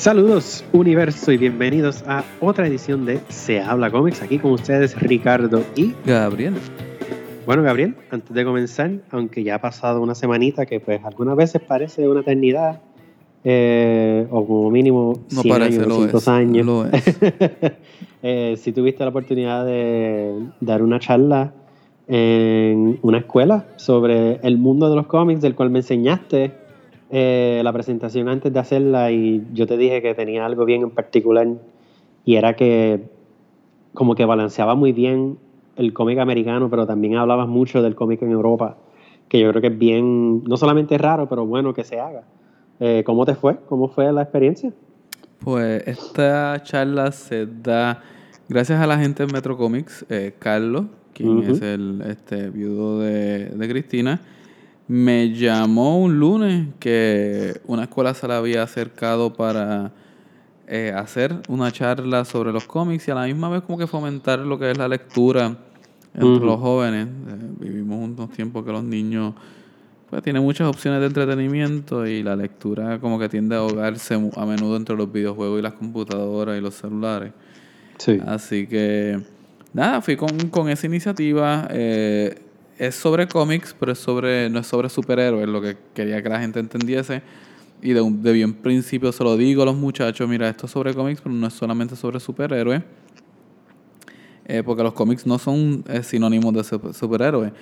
Saludos 0.00 0.64
universo 0.72 1.30
y 1.30 1.36
bienvenidos 1.36 2.02
a 2.06 2.24
otra 2.40 2.66
edición 2.66 3.04
de 3.04 3.20
Se 3.28 3.60
habla 3.60 3.90
cómics. 3.90 4.22
Aquí 4.22 4.38
con 4.38 4.52
ustedes 4.52 4.98
Ricardo 4.98 5.62
y 5.76 5.92
Gabriel. 6.06 6.54
Bueno 7.44 7.62
Gabriel, 7.62 7.94
antes 8.10 8.32
de 8.34 8.42
comenzar, 8.46 8.92
aunque 9.10 9.44
ya 9.44 9.56
ha 9.56 9.60
pasado 9.60 10.00
una 10.00 10.14
semanita 10.14 10.64
que 10.64 10.80
pues 10.80 11.04
algunas 11.04 11.36
veces 11.36 11.60
parece 11.60 12.08
una 12.08 12.20
eternidad, 12.20 12.80
eh, 13.44 14.26
o 14.30 14.46
como 14.46 14.70
mínimo 14.70 15.20
No 15.32 15.42
100 15.42 15.52
parece, 15.54 15.76
años, 15.76 15.88
lo 15.88 15.94
200 15.96 16.22
es, 16.22 16.28
años. 16.28 16.66
lo 16.66 16.86
es. 16.86 17.18
Eh, 18.22 18.56
si 18.56 18.72
tuviste 18.72 19.04
la 19.04 19.10
oportunidad 19.10 19.66
de 19.66 20.46
dar 20.60 20.82
una 20.82 20.98
charla 20.98 21.52
en 22.08 22.98
una 23.02 23.18
escuela 23.18 23.66
sobre 23.76 24.36
el 24.42 24.56
mundo 24.56 24.88
de 24.88 24.96
los 24.96 25.06
cómics, 25.06 25.42
del 25.42 25.54
cual 25.54 25.68
me 25.68 25.80
enseñaste 25.80 26.52
eh, 27.10 27.60
la 27.64 27.72
presentación 27.72 28.28
antes 28.28 28.52
de 28.52 28.58
hacerla 28.58 29.10
y 29.10 29.44
yo 29.52 29.66
te 29.66 29.76
dije 29.76 30.00
que 30.00 30.14
tenía 30.14 30.46
algo 30.46 30.64
bien 30.64 30.82
en 30.82 30.90
particular 30.90 31.48
y 32.24 32.36
era 32.36 32.54
que 32.54 33.00
como 33.94 34.14
que 34.14 34.24
balanceaba 34.24 34.74
muy 34.74 34.92
bien 34.92 35.38
el 35.76 35.92
cómic 35.92 36.18
americano, 36.18 36.70
pero 36.70 36.86
también 36.86 37.16
hablabas 37.16 37.48
mucho 37.48 37.82
del 37.82 37.94
cómic 37.94 38.22
en 38.22 38.30
Europa, 38.30 38.76
que 39.28 39.40
yo 39.40 39.48
creo 39.50 39.60
que 39.60 39.68
es 39.68 39.78
bien, 39.78 40.44
no 40.44 40.56
solamente 40.56 40.98
raro, 40.98 41.28
pero 41.28 41.46
bueno 41.46 41.74
que 41.74 41.84
se 41.84 41.98
haga. 41.98 42.22
Eh, 42.78 43.02
¿Cómo 43.04 43.26
te 43.26 43.34
fue? 43.34 43.58
¿Cómo 43.68 43.88
fue 43.88 44.12
la 44.12 44.22
experiencia? 44.22 44.72
Pues 45.40 45.82
esta 45.86 46.62
charla 46.62 47.12
se 47.12 47.46
da 47.46 48.02
gracias 48.48 48.80
a 48.80 48.86
la 48.86 48.98
gente 48.98 49.26
de 49.26 49.32
Metro 49.32 49.56
Comics, 49.56 50.04
eh, 50.08 50.34
Carlos, 50.38 50.84
quien 51.14 51.42
es 51.42 51.60
el 51.62 52.02
este, 52.06 52.50
viudo 52.50 53.00
de, 53.00 53.46
de 53.46 53.68
Cristina, 53.68 54.20
me 54.90 55.30
llamó 55.30 56.00
un 56.00 56.18
lunes 56.18 56.66
que 56.80 57.60
una 57.68 57.84
escuela 57.84 58.12
se 58.12 58.26
le 58.26 58.34
había 58.34 58.64
acercado 58.64 59.32
para 59.32 59.92
eh, 60.66 60.92
hacer 60.92 61.36
una 61.46 61.70
charla 61.70 62.24
sobre 62.24 62.50
los 62.50 62.64
cómics 62.64 63.06
y 63.06 63.12
a 63.12 63.14
la 63.14 63.26
misma 63.26 63.48
vez 63.50 63.62
como 63.62 63.78
que 63.78 63.86
fomentar 63.86 64.40
lo 64.40 64.58
que 64.58 64.72
es 64.72 64.76
la 64.76 64.88
lectura 64.88 65.56
entre 66.12 66.44
los 66.44 66.58
jóvenes. 66.58 67.06
Eh, 67.06 67.10
vivimos 67.60 68.00
unos 68.02 68.30
tiempos 68.30 68.64
que 68.64 68.72
los 68.72 68.82
niños 68.82 69.34
pues 70.10 70.24
tienen 70.24 70.42
muchas 70.42 70.66
opciones 70.66 70.98
de 70.98 71.06
entretenimiento 71.06 72.04
y 72.04 72.24
la 72.24 72.34
lectura 72.34 72.98
como 72.98 73.16
que 73.16 73.28
tiende 73.28 73.54
a 73.54 73.58
ahogarse 73.58 74.14
a 74.14 74.44
menudo 74.44 74.76
entre 74.76 74.96
los 74.96 75.12
videojuegos 75.12 75.60
y 75.60 75.62
las 75.62 75.74
computadoras 75.74 76.58
y 76.58 76.60
los 76.60 76.74
celulares. 76.74 77.32
Sí. 77.96 78.18
Así 78.26 78.66
que, 78.66 79.20
nada, 79.72 80.00
fui 80.00 80.16
con, 80.16 80.48
con 80.48 80.68
esa 80.68 80.88
iniciativa. 80.88 81.68
eh, 81.70 82.49
es 82.80 82.94
sobre 82.94 83.28
cómics, 83.28 83.76
pero 83.78 83.92
es 83.92 83.98
sobre, 83.98 84.48
no 84.50 84.58
es 84.58 84.66
sobre 84.66 84.88
superhéroes, 84.88 85.46
lo 85.48 85.60
que 85.60 85.76
quería 85.94 86.22
que 86.22 86.28
la 86.28 86.40
gente 86.40 86.58
entendiese. 86.60 87.22
Y 87.82 87.92
de, 87.92 88.00
un- 88.00 88.22
de 88.22 88.32
bien 88.32 88.54
principio 88.54 89.12
se 89.12 89.22
lo 89.22 89.36
digo 89.36 89.62
a 89.62 89.66
los 89.66 89.76
muchachos, 89.76 90.28
mira, 90.28 90.48
esto 90.48 90.66
es 90.66 90.72
sobre 90.72 90.94
cómics, 90.94 91.20
pero 91.22 91.34
no 91.34 91.46
es 91.46 91.52
solamente 91.54 91.94
sobre 91.96 92.18
superhéroes. 92.20 92.82
Eh, 94.46 94.62
porque 94.64 94.82
los 94.82 94.92
cómics 94.94 95.26
no 95.26 95.38
son 95.38 95.84
eh, 95.88 96.02
sinónimos 96.02 96.52
de 96.54 96.60
sup- 96.60 96.92
superhéroes. 96.92 97.52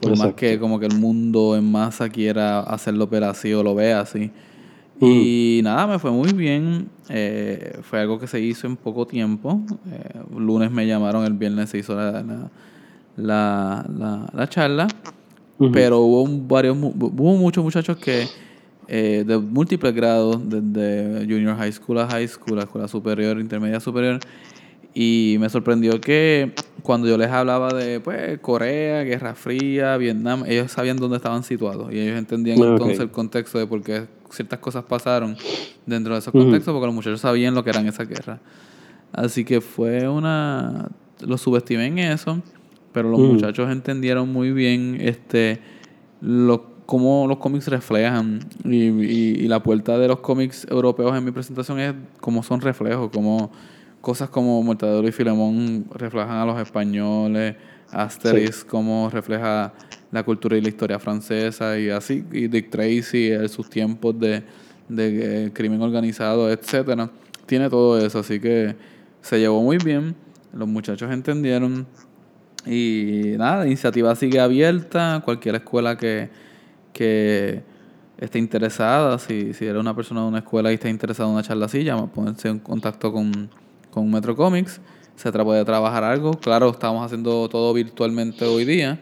Por 0.00 0.10
más 0.18 0.34
que 0.34 0.58
como 0.58 0.80
que 0.80 0.86
el 0.86 0.94
mundo 0.98 1.54
en 1.56 1.70
masa 1.70 2.08
quiera 2.08 2.60
hacerlo 2.60 3.06
ver 3.06 3.24
así 3.24 3.52
o 3.52 3.62
lo 3.62 3.74
vea 3.74 4.00
así. 4.00 4.30
Y 5.00 5.60
nada, 5.62 5.86
me 5.86 5.98
fue 5.98 6.10
muy 6.10 6.32
bien. 6.32 6.88
eh, 7.08 7.78
fue 7.82 8.00
algo 8.00 8.18
que 8.18 8.26
se 8.26 8.40
hizo 8.40 8.66
en 8.66 8.76
poco 8.76 9.06
tiempo. 9.06 9.60
Eh, 9.90 10.20
lunes 10.36 10.70
me 10.70 10.86
llamaron, 10.86 11.24
el 11.24 11.34
viernes 11.34 11.70
se 11.70 11.78
hizo 11.78 11.94
la, 11.94 12.10
la, 12.22 12.50
la, 13.16 13.84
la- 13.98 14.28
la 14.32 14.48
charla. 14.48 14.88
Pero 15.72 16.00
hubo 16.00 16.22
un- 16.22 16.48
varios, 16.48 16.76
hubo 16.76 17.36
muchos 17.36 17.62
muchachos 17.62 17.96
que 17.96 18.26
eh, 18.88 19.22
de 19.26 19.38
múltiples 19.38 19.94
grados, 19.94 20.38
desde 20.48 21.24
junior 21.24 21.56
high 21.56 21.72
school 21.72 21.98
a 21.98 22.06
high 22.08 22.26
school, 22.26 22.58
a 22.58 22.62
escuela 22.64 22.88
superior, 22.88 23.38
intermedia 23.38 23.78
superior. 23.80 24.18
Y 24.94 25.36
me 25.40 25.48
sorprendió 25.48 26.00
que 26.00 26.52
cuando 26.82 27.06
yo 27.08 27.16
les 27.16 27.30
hablaba 27.30 27.72
de 27.72 28.00
pues, 28.00 28.38
Corea, 28.40 29.02
Guerra 29.04 29.34
Fría, 29.34 29.96
Vietnam, 29.96 30.44
ellos 30.46 30.72
sabían 30.72 30.96
dónde 30.98 31.16
estaban 31.16 31.44
situados. 31.44 31.92
Y 31.94 31.98
ellos 32.00 32.18
entendían 32.18 32.58
entonces 32.72 32.98
el 33.00 33.10
contexto 33.10 33.58
de 33.58 33.66
por 33.66 33.82
qué 33.82 34.06
ciertas 34.30 34.58
cosas 34.58 34.84
pasaron 34.84 35.36
dentro 35.86 36.12
de 36.12 36.18
esos 36.18 36.32
contextos, 36.42 36.72
porque 36.74 36.86
los 36.86 36.94
muchachos 36.94 37.20
sabían 37.20 37.54
lo 37.54 37.62
que 37.64 37.70
eran 37.70 37.86
esas 37.86 38.08
guerras. 38.08 38.40
Así 39.12 39.44
que 39.44 39.60
fue 39.60 40.08
una... 40.08 40.88
Lo 41.20 41.38
subestimé 41.38 41.86
en 41.86 41.98
eso, 42.00 42.42
pero 42.92 43.10
los 43.10 43.20
muchachos 43.32 43.70
entendieron 43.70 44.32
muy 44.32 44.52
bien 44.52 44.96
este 45.00 45.60
lo, 46.20 46.66
cómo 46.86 47.26
los 47.26 47.38
cómics 47.38 47.68
reflejan. 47.68 48.40
Y, 48.64 48.84
y- 48.88 49.36
y 49.44 49.48
la 49.48 49.62
puerta 49.62 49.98
de 49.98 50.08
los 50.08 50.20
cómics 50.20 50.66
europeos 50.70 51.16
en 51.16 51.24
mi 51.24 51.30
presentación 51.30 51.78
es 51.80 51.94
cómo 52.20 52.42
son 52.42 52.60
reflejos, 52.60 53.10
como 53.10 53.50
cosas 54.00 54.28
como 54.30 54.62
Mortadelo 54.62 55.06
y 55.06 55.12
Filemón 55.12 55.84
reflejan 55.94 56.30
a 56.38 56.44
los 56.46 56.60
españoles, 56.60 57.56
Asterix 57.90 58.64
cómo 58.64 59.10
refleja 59.10 59.72
la 60.10 60.22
cultura 60.24 60.56
y 60.56 60.60
la 60.60 60.68
historia 60.68 60.98
francesa 60.98 61.78
y 61.78 61.88
así, 61.88 62.24
y 62.32 62.48
Dick 62.48 62.68
Tracy, 62.70 63.30
sus 63.48 63.70
tiempos 63.70 64.18
de, 64.18 64.42
de 64.88 65.46
eh, 65.46 65.50
crimen 65.52 65.80
organizado, 65.82 66.50
etcétera. 66.50 67.10
Tiene 67.46 67.70
todo 67.70 67.98
eso, 68.04 68.18
así 68.18 68.38
que 68.40 68.74
se 69.22 69.38
llevó 69.38 69.62
muy 69.62 69.78
bien, 69.78 70.14
los 70.52 70.68
muchachos 70.68 71.10
entendieron 71.10 71.86
y 72.66 73.34
nada, 73.38 73.60
la 73.60 73.66
iniciativa 73.66 74.14
sigue 74.14 74.40
abierta, 74.40 75.20
cualquier 75.24 75.56
escuela 75.56 75.96
que, 75.96 76.28
que 76.92 77.62
esté 78.18 78.38
interesada, 78.38 79.18
si, 79.18 79.52
si 79.54 79.66
eres 79.66 79.80
una 79.80 79.94
persona 79.96 80.22
de 80.22 80.28
una 80.28 80.38
escuela 80.38 80.70
y 80.70 80.74
está 80.74 80.88
interesada 80.88 81.28
en 81.28 81.34
una 81.34 81.42
charla 81.42 81.66
así, 81.66 81.82
llama, 81.84 82.06
ponerse 82.06 82.48
en 82.48 82.58
contacto 82.60 83.12
con, 83.12 83.50
con 83.90 84.10
Metro 84.10 84.36
Comics, 84.36 84.80
se 85.16 85.32
tra- 85.32 85.44
puede 85.44 85.64
trabajar 85.64 86.04
algo, 86.04 86.32
claro, 86.32 86.70
estamos 86.70 87.04
haciendo 87.04 87.48
todo 87.48 87.72
virtualmente 87.74 88.44
hoy 88.44 88.64
día, 88.64 88.98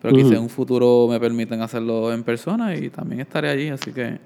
pero 0.00 0.14
quizá 0.14 0.28
Ujú. 0.28 0.36
en 0.36 0.42
un 0.42 0.48
futuro 0.48 1.06
me 1.08 1.20
permiten 1.20 1.60
hacerlo 1.60 2.12
en 2.12 2.22
persona 2.24 2.74
y 2.74 2.88
también 2.90 3.20
estaré 3.20 3.50
allí, 3.50 3.68
así 3.68 3.92
que 3.92 4.18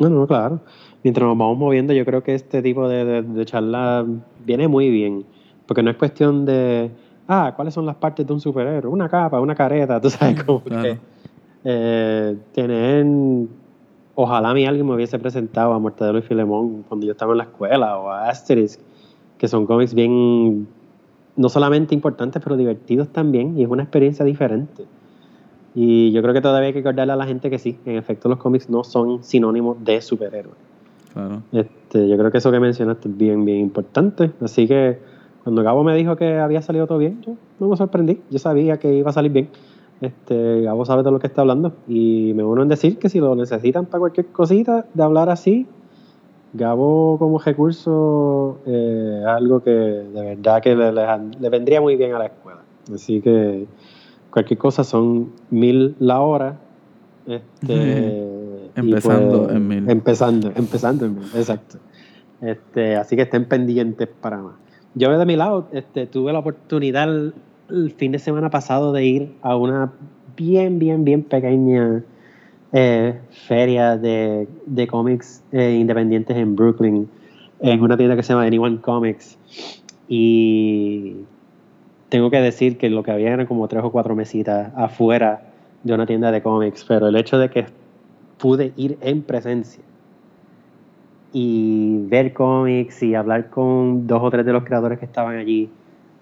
No, 0.00 0.08
no, 0.08 0.26
claro. 0.26 0.60
Mientras 1.02 1.24
nos 1.26 1.36
vamos 1.38 1.56
moviendo, 1.58 1.92
yo 1.92 2.04
creo 2.04 2.22
que 2.22 2.34
este 2.34 2.62
tipo 2.62 2.88
de, 2.88 3.04
de, 3.04 3.22
de 3.22 3.44
charla 3.44 4.04
viene 4.44 4.66
muy 4.68 4.90
bien. 4.90 5.24
Porque 5.66 5.82
no 5.82 5.90
es 5.90 5.96
cuestión 5.96 6.44
de, 6.46 6.90
ah, 7.28 7.52
¿cuáles 7.56 7.74
son 7.74 7.86
las 7.86 7.96
partes 7.96 8.26
de 8.26 8.32
un 8.32 8.40
superhéroe? 8.40 8.90
Una 8.92 9.08
capa, 9.08 9.40
una 9.40 9.54
careta, 9.54 10.00
tú 10.00 10.10
sabes, 10.10 10.42
como 10.44 10.62
Claro. 10.62 10.82
que 10.82 10.98
eh, 11.64 12.36
tener, 12.52 13.06
ojalá 14.14 14.50
a 14.50 14.54
mí 14.54 14.66
alguien 14.66 14.86
me 14.86 14.94
hubiese 14.94 15.18
presentado 15.18 15.72
a 15.72 15.78
Mortadelo 15.78 16.18
y 16.18 16.22
Filemón 16.22 16.84
cuando 16.88 17.06
yo 17.06 17.12
estaba 17.12 17.32
en 17.32 17.38
la 17.38 17.44
escuela, 17.44 17.98
o 17.98 18.10
a 18.10 18.28
Asterix, 18.28 18.78
que 19.38 19.48
son 19.48 19.66
cómics 19.66 19.94
bien, 19.94 20.68
no 21.36 21.48
solamente 21.48 21.94
importantes, 21.94 22.42
pero 22.42 22.56
divertidos 22.56 23.08
también, 23.08 23.58
y 23.58 23.62
es 23.64 23.68
una 23.68 23.82
experiencia 23.82 24.24
diferente. 24.24 24.84
Y 25.74 26.12
yo 26.12 26.22
creo 26.22 26.32
que 26.34 26.40
todavía 26.40 26.68
hay 26.68 26.72
que 26.72 26.78
recordarle 26.80 27.14
a 27.14 27.16
la 27.16 27.26
gente 27.26 27.50
que 27.50 27.58
sí, 27.58 27.78
en 27.84 27.96
efecto 27.96 28.28
los 28.28 28.38
cómics 28.38 28.70
no 28.70 28.84
son 28.84 29.24
sinónimos 29.24 29.82
de 29.84 30.00
superhéroes. 30.00 30.54
claro. 31.12 31.42
Este, 31.50 32.08
yo 32.08 32.16
creo 32.16 32.30
que 32.30 32.38
eso 32.38 32.52
que 32.52 32.60
mencionaste 32.60 33.08
es 33.08 33.16
bien, 33.16 33.44
bien 33.44 33.58
importante. 33.58 34.30
Así 34.40 34.68
que 34.68 35.00
cuando 35.44 35.62
Gabo 35.62 35.84
me 35.84 35.94
dijo 35.94 36.16
que 36.16 36.38
había 36.38 36.60
salido 36.62 36.86
todo 36.86 36.98
bien, 36.98 37.20
yo 37.22 37.34
no 37.60 37.68
me 37.68 37.76
sorprendí. 37.76 38.20
Yo 38.30 38.38
sabía 38.38 38.78
que 38.78 38.92
iba 38.94 39.10
a 39.10 39.12
salir 39.12 39.30
bien. 39.30 39.48
Este, 40.00 40.62
Gabo 40.62 40.84
sabe 40.84 41.02
de 41.02 41.10
lo 41.10 41.18
que 41.20 41.26
está 41.28 41.42
hablando. 41.42 41.72
Y 41.86 42.32
me 42.34 42.42
uno 42.42 42.62
en 42.62 42.68
decir 42.68 42.98
que 42.98 43.08
si 43.08 43.20
lo 43.20 43.34
necesitan 43.36 43.86
para 43.86 44.00
cualquier 44.00 44.26
cosita 44.26 44.86
de 44.92 45.02
hablar 45.02 45.28
así, 45.30 45.66
Gabo 46.54 47.16
como 47.18 47.38
recurso 47.38 48.58
eh, 48.66 49.18
es 49.20 49.26
algo 49.26 49.60
que 49.60 49.70
de 49.70 50.22
verdad 50.36 50.62
que 50.62 50.74
le, 50.74 50.92
le- 50.92 51.06
le 51.40 51.48
vendría 51.50 51.80
muy 51.80 51.96
bien 51.96 52.14
a 52.14 52.18
la 52.18 52.26
escuela. 52.26 52.60
Así 52.92 53.20
que 53.20 53.66
cualquier 54.30 54.58
cosa 54.58 54.82
son 54.84 55.30
mil 55.50 55.94
la 55.98 56.20
hora. 56.20 56.56
Este, 57.26 58.70
Empezando 58.76 59.42
pues, 59.44 59.56
en 59.56 59.68
mil. 59.68 59.90
Empezando, 59.90 60.52
empezando 60.54 61.04
en 61.06 61.14
mil, 61.14 61.24
exacto. 61.34 61.78
Este, 62.40 62.96
así 62.96 63.14
que 63.16 63.22
estén 63.22 63.46
pendientes 63.46 64.08
para 64.20 64.38
más. 64.38 64.54
Yo 64.94 65.18
de 65.18 65.26
mi 65.26 65.34
lado 65.34 65.66
este, 65.72 66.06
tuve 66.06 66.32
la 66.32 66.38
oportunidad 66.38 67.08
el, 67.12 67.34
fin 67.96 68.12
de 68.12 68.18
semana 68.20 68.50
pasado 68.50 68.92
de 68.92 69.04
ir 69.04 69.34
a 69.42 69.56
una 69.56 69.92
bien, 70.36 70.78
bien, 70.78 71.04
bien 71.04 71.24
pequeña 71.24 72.04
eh, 72.72 73.18
feria 73.30 73.96
de, 73.96 74.46
de 74.66 74.86
cómics 74.86 75.42
eh, 75.50 75.76
independientes 75.80 76.36
en 76.36 76.54
Brooklyn, 76.54 77.08
en 77.60 77.82
una 77.82 77.96
tienda 77.96 78.14
que 78.14 78.22
se 78.22 78.34
llama 78.34 78.44
Anyone 78.44 78.80
Comics. 78.80 79.36
Y 80.06 81.16
tengo 82.08 82.30
que 82.30 82.40
decir 82.40 82.78
que 82.78 82.88
lo 82.88 83.02
que 83.02 83.10
había 83.10 83.32
eran 83.32 83.46
como 83.46 83.66
tres 83.66 83.82
o 83.82 83.90
cuatro 83.90 84.14
mesitas 84.14 84.72
afuera 84.76 85.42
de 85.82 85.92
una 85.92 86.06
tienda 86.06 86.30
de 86.30 86.40
cómics, 86.40 86.84
pero 86.86 87.08
el 87.08 87.16
hecho 87.16 87.38
de 87.38 87.50
que 87.50 87.66
pude 88.38 88.72
ir 88.76 88.96
en 89.00 89.22
presencia 89.22 89.82
y 91.34 92.06
ver 92.06 92.32
cómics 92.32 93.02
y 93.02 93.16
hablar 93.16 93.50
con 93.50 94.06
dos 94.06 94.22
o 94.22 94.30
tres 94.30 94.46
de 94.46 94.52
los 94.52 94.62
creadores 94.64 95.00
que 95.00 95.04
estaban 95.04 95.36
allí, 95.36 95.68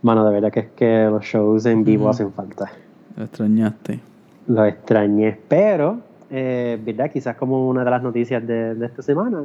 mano, 0.00 0.24
de 0.26 0.32
verdad 0.32 0.50
que 0.50 0.60
es 0.60 0.70
que 0.74 1.04
los 1.04 1.22
shows 1.22 1.66
en 1.66 1.84
vivo 1.84 2.08
hacen 2.08 2.32
falta. 2.32 2.72
Lo 3.16 3.24
extrañaste. 3.24 4.00
Lo 4.46 4.64
extrañé, 4.64 5.38
pero, 5.48 6.00
eh, 6.30 6.80
¿verdad? 6.82 7.10
Quizás 7.10 7.36
como 7.36 7.68
una 7.68 7.84
de 7.84 7.90
las 7.90 8.02
noticias 8.02 8.44
de, 8.46 8.74
de 8.74 8.86
esta 8.86 9.02
semana, 9.02 9.44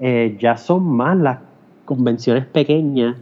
eh, 0.00 0.36
ya 0.40 0.56
son 0.56 0.84
más 0.84 1.16
las 1.16 1.38
convenciones 1.84 2.44
pequeñas 2.46 3.16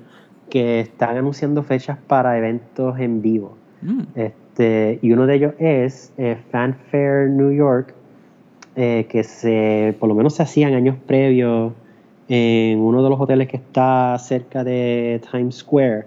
que 0.49 0.81
están 0.81 1.19
anunciando 1.19 1.63
fechas 1.63 1.99
para 2.07 2.39
eventos 2.39 2.99
en 2.99 3.21
vivo. 3.21 3.57
Mm. 3.83 4.01
Este, 4.15 4.99
y 5.03 5.13
uno 5.13 5.27
de 5.27 5.35
ellos 5.35 5.55
es 5.59 6.13
eh, 6.17 6.39
Fanfare 6.51 7.29
New 7.29 7.53
York, 7.53 7.95
eh, 8.77 9.07
que 9.11 9.25
se, 9.25 9.95
por 10.01 10.09
lo 10.09 10.15
menos 10.15 10.35
se 10.37 10.43
hacían 10.43 10.73
años 10.73 10.97
previos 11.07 11.75
en 12.29 12.81
uno 12.81 13.03
de 13.03 13.11
los 13.11 13.21
hoteles 13.21 13.49
que 13.49 13.57
está 13.57 14.17
cerca 14.19 14.65
de 14.65 15.21
Times 15.31 15.57
Square. 15.57 16.07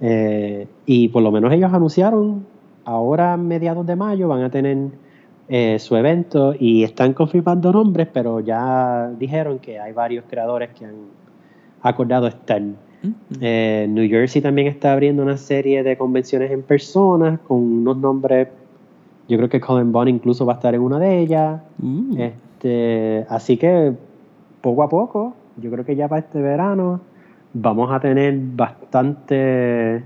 Eh, 0.00 0.66
y 0.86 1.08
por 1.08 1.22
lo 1.22 1.30
menos 1.30 1.52
ellos 1.52 1.72
anunciaron, 1.72 2.44
ahora 2.84 3.34
a 3.34 3.36
mediados 3.36 3.86
de 3.86 3.96
mayo 3.96 4.28
van 4.28 4.42
a 4.42 4.50
tener 4.50 4.76
eh, 5.48 5.78
su 5.78 5.96
evento 5.96 6.54
y 6.58 6.84
están 6.84 7.12
confirmando 7.12 7.72
nombres, 7.72 8.08
pero 8.12 8.40
ya 8.40 9.10
dijeron 9.18 9.58
que 9.58 9.78
hay 9.78 9.92
varios 9.92 10.24
creadores 10.28 10.70
que 10.70 10.86
han 10.86 10.94
acordado 11.82 12.26
estar. 12.26 12.60
Mm. 12.60 13.12
Eh, 13.40 13.86
New 13.88 14.08
Jersey 14.08 14.42
también 14.42 14.68
está 14.68 14.92
abriendo 14.92 15.22
una 15.22 15.36
serie 15.36 15.82
de 15.82 15.96
convenciones 15.96 16.50
en 16.50 16.62
persona 16.62 17.38
con 17.46 17.58
unos 17.58 17.96
nombres. 17.96 18.48
Yo 19.28 19.36
creo 19.36 19.48
que 19.48 19.60
Colin 19.60 19.92
Bond 19.92 20.08
incluso 20.08 20.44
va 20.46 20.54
a 20.54 20.56
estar 20.56 20.74
en 20.74 20.80
una 20.80 20.98
de 20.98 21.20
ellas. 21.20 21.60
Uh. 21.82 22.16
Este, 22.16 23.26
así 23.28 23.56
que 23.56 23.92
poco 24.60 24.82
a 24.82 24.88
poco, 24.88 25.34
yo 25.60 25.70
creo 25.70 25.84
que 25.84 25.96
ya 25.96 26.08
para 26.08 26.20
este 26.20 26.40
verano 26.40 27.00
vamos 27.52 27.92
a 27.92 28.00
tener 28.00 28.38
bastante 28.38 30.02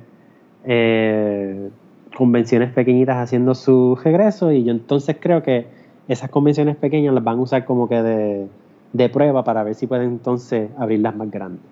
eh, 0.64 1.70
convenciones 2.16 2.72
pequeñitas 2.72 3.16
haciendo 3.16 3.54
su 3.54 3.98
regreso 4.02 4.52
y 4.52 4.64
yo 4.64 4.72
entonces 4.72 5.16
creo 5.20 5.42
que 5.42 5.66
esas 6.08 6.30
convenciones 6.30 6.76
pequeñas 6.76 7.14
las 7.14 7.24
van 7.24 7.38
a 7.38 7.42
usar 7.42 7.64
como 7.64 7.88
que 7.88 8.02
de, 8.02 8.48
de 8.92 9.08
prueba 9.08 9.44
para 9.44 9.62
ver 9.62 9.74
si 9.74 9.86
pueden 9.86 10.08
entonces 10.08 10.70
abrirlas 10.78 11.16
más 11.16 11.30
grandes. 11.30 11.62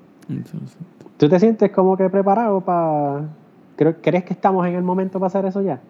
¿Tú 1.17 1.29
te 1.29 1.39
sientes 1.39 1.71
como 1.71 1.97
que 1.97 2.09
preparado 2.09 2.61
para... 2.61 3.29
¿Crees 3.77 4.25
que 4.25 4.33
estamos 4.33 4.67
en 4.67 4.75
el 4.75 4.83
momento 4.83 5.19
para 5.19 5.29
hacer 5.29 5.45
eso 5.47 5.63
ya? 5.63 5.81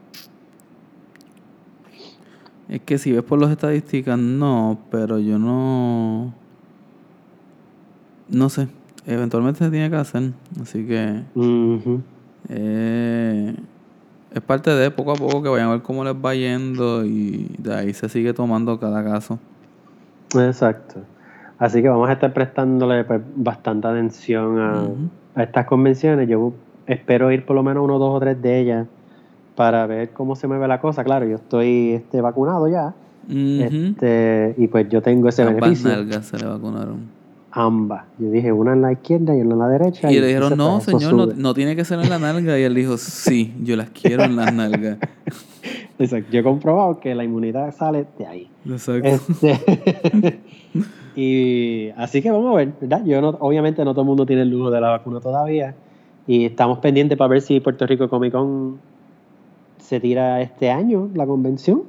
Es 2.68 2.80
que 2.80 2.96
si 2.96 3.12
ves 3.12 3.22
por 3.22 3.40
las 3.40 3.50
estadísticas, 3.50 4.18
no, 4.18 4.78
pero 4.90 5.18
yo 5.18 5.38
no. 5.38 6.32
No 8.32 8.48
sé. 8.48 8.68
Eventualmente 9.06 9.64
se 9.64 9.70
tiene 9.70 9.90
que 9.90 9.96
hacer. 9.96 10.32
Así 10.60 10.86
que. 10.86 11.22
Eh, 12.48 13.54
es 14.34 14.40
parte 14.40 14.70
de 14.70 14.90
poco 14.90 15.12
a 15.12 15.14
poco 15.14 15.42
que 15.42 15.48
vayan 15.48 15.68
a 15.68 15.72
ver 15.72 15.82
cómo 15.82 16.04
les 16.04 16.14
va 16.14 16.34
yendo 16.34 17.04
y 17.04 17.54
de 17.58 17.74
ahí 17.74 17.94
se 17.94 18.08
sigue 18.08 18.32
tomando 18.32 18.78
cada 18.80 19.04
caso. 19.04 19.38
Exacto. 20.34 21.00
Así 21.58 21.82
que 21.82 21.88
vamos 21.88 22.08
a 22.08 22.14
estar 22.14 22.32
prestándole 22.32 23.04
pues, 23.04 23.20
bastante 23.36 23.86
atención 23.86 24.58
a, 24.58 25.42
estas 25.42 25.66
convenciones. 25.66 26.28
Yo 26.28 26.52
espero 26.86 27.30
ir 27.30 27.44
por 27.44 27.54
lo 27.54 27.62
menos 27.62 27.84
uno, 27.84 27.98
dos 27.98 28.16
o 28.16 28.20
tres 28.20 28.40
de 28.42 28.60
ellas 28.60 28.86
para 29.54 29.86
ver 29.86 30.10
cómo 30.10 30.34
se 30.34 30.48
mueve 30.48 30.66
la 30.66 30.80
cosa. 30.80 31.04
Claro, 31.04 31.26
yo 31.26 31.36
estoy 31.36 31.92
este, 31.92 32.20
vacunado 32.20 32.68
ya 32.68 32.94
este, 33.28 34.54
y 34.58 34.66
pues 34.68 34.88
yo 34.88 35.02
tengo 35.02 35.28
ese 35.28 35.42
Ambas 35.42 35.82
beneficio. 35.82 36.22
se 36.22 36.38
le 36.38 36.46
vacunaron. 36.46 37.21
Ambas. 37.52 38.04
Yo 38.18 38.30
dije 38.30 38.50
una 38.50 38.72
en 38.72 38.82
la 38.82 38.92
izquierda 38.92 39.36
y 39.36 39.42
una 39.42 39.52
en 39.52 39.58
la 39.58 39.68
derecha. 39.68 40.10
Y 40.10 40.18
le 40.18 40.26
dijeron, 40.26 40.56
no, 40.56 40.80
señor, 40.80 41.14
no, 41.14 41.26
no 41.26 41.54
tiene 41.54 41.76
que 41.76 41.84
ser 41.84 42.00
en 42.00 42.08
la 42.08 42.18
nalga. 42.18 42.58
Y 42.58 42.62
él 42.62 42.74
dijo, 42.74 42.96
sí, 42.96 43.54
yo 43.62 43.76
las 43.76 43.90
quiero 43.90 44.24
en 44.24 44.36
las 44.36 44.52
nalgas. 44.54 44.98
Exacto. 45.98 46.32
Yo 46.32 46.40
he 46.40 46.42
comprobado 46.42 46.98
que 46.98 47.14
la 47.14 47.24
inmunidad 47.24 47.74
sale 47.74 48.06
de 48.18 48.26
ahí. 48.26 48.50
Exacto. 48.66 49.06
Este, 49.06 50.40
y 51.16 51.90
así 51.96 52.22
que 52.22 52.30
vamos 52.30 52.54
a 52.54 52.56
ver, 52.56 52.72
¿verdad? 52.80 53.04
Yo 53.04 53.20
no, 53.20 53.28
obviamente 53.40 53.84
no 53.84 53.92
todo 53.92 54.02
el 54.02 54.08
mundo 54.08 54.24
tiene 54.24 54.42
el 54.42 54.50
lujo 54.50 54.70
de 54.70 54.80
la 54.80 54.88
vacuna 54.88 55.20
todavía. 55.20 55.74
Y 56.26 56.46
estamos 56.46 56.78
pendientes 56.78 57.18
para 57.18 57.28
ver 57.28 57.42
si 57.42 57.60
Puerto 57.60 57.86
Rico 57.86 58.08
Comic 58.08 58.32
Con 58.32 58.78
se 59.78 60.00
tira 60.00 60.40
este 60.40 60.70
año 60.70 61.10
la 61.14 61.26
convención. 61.26 61.82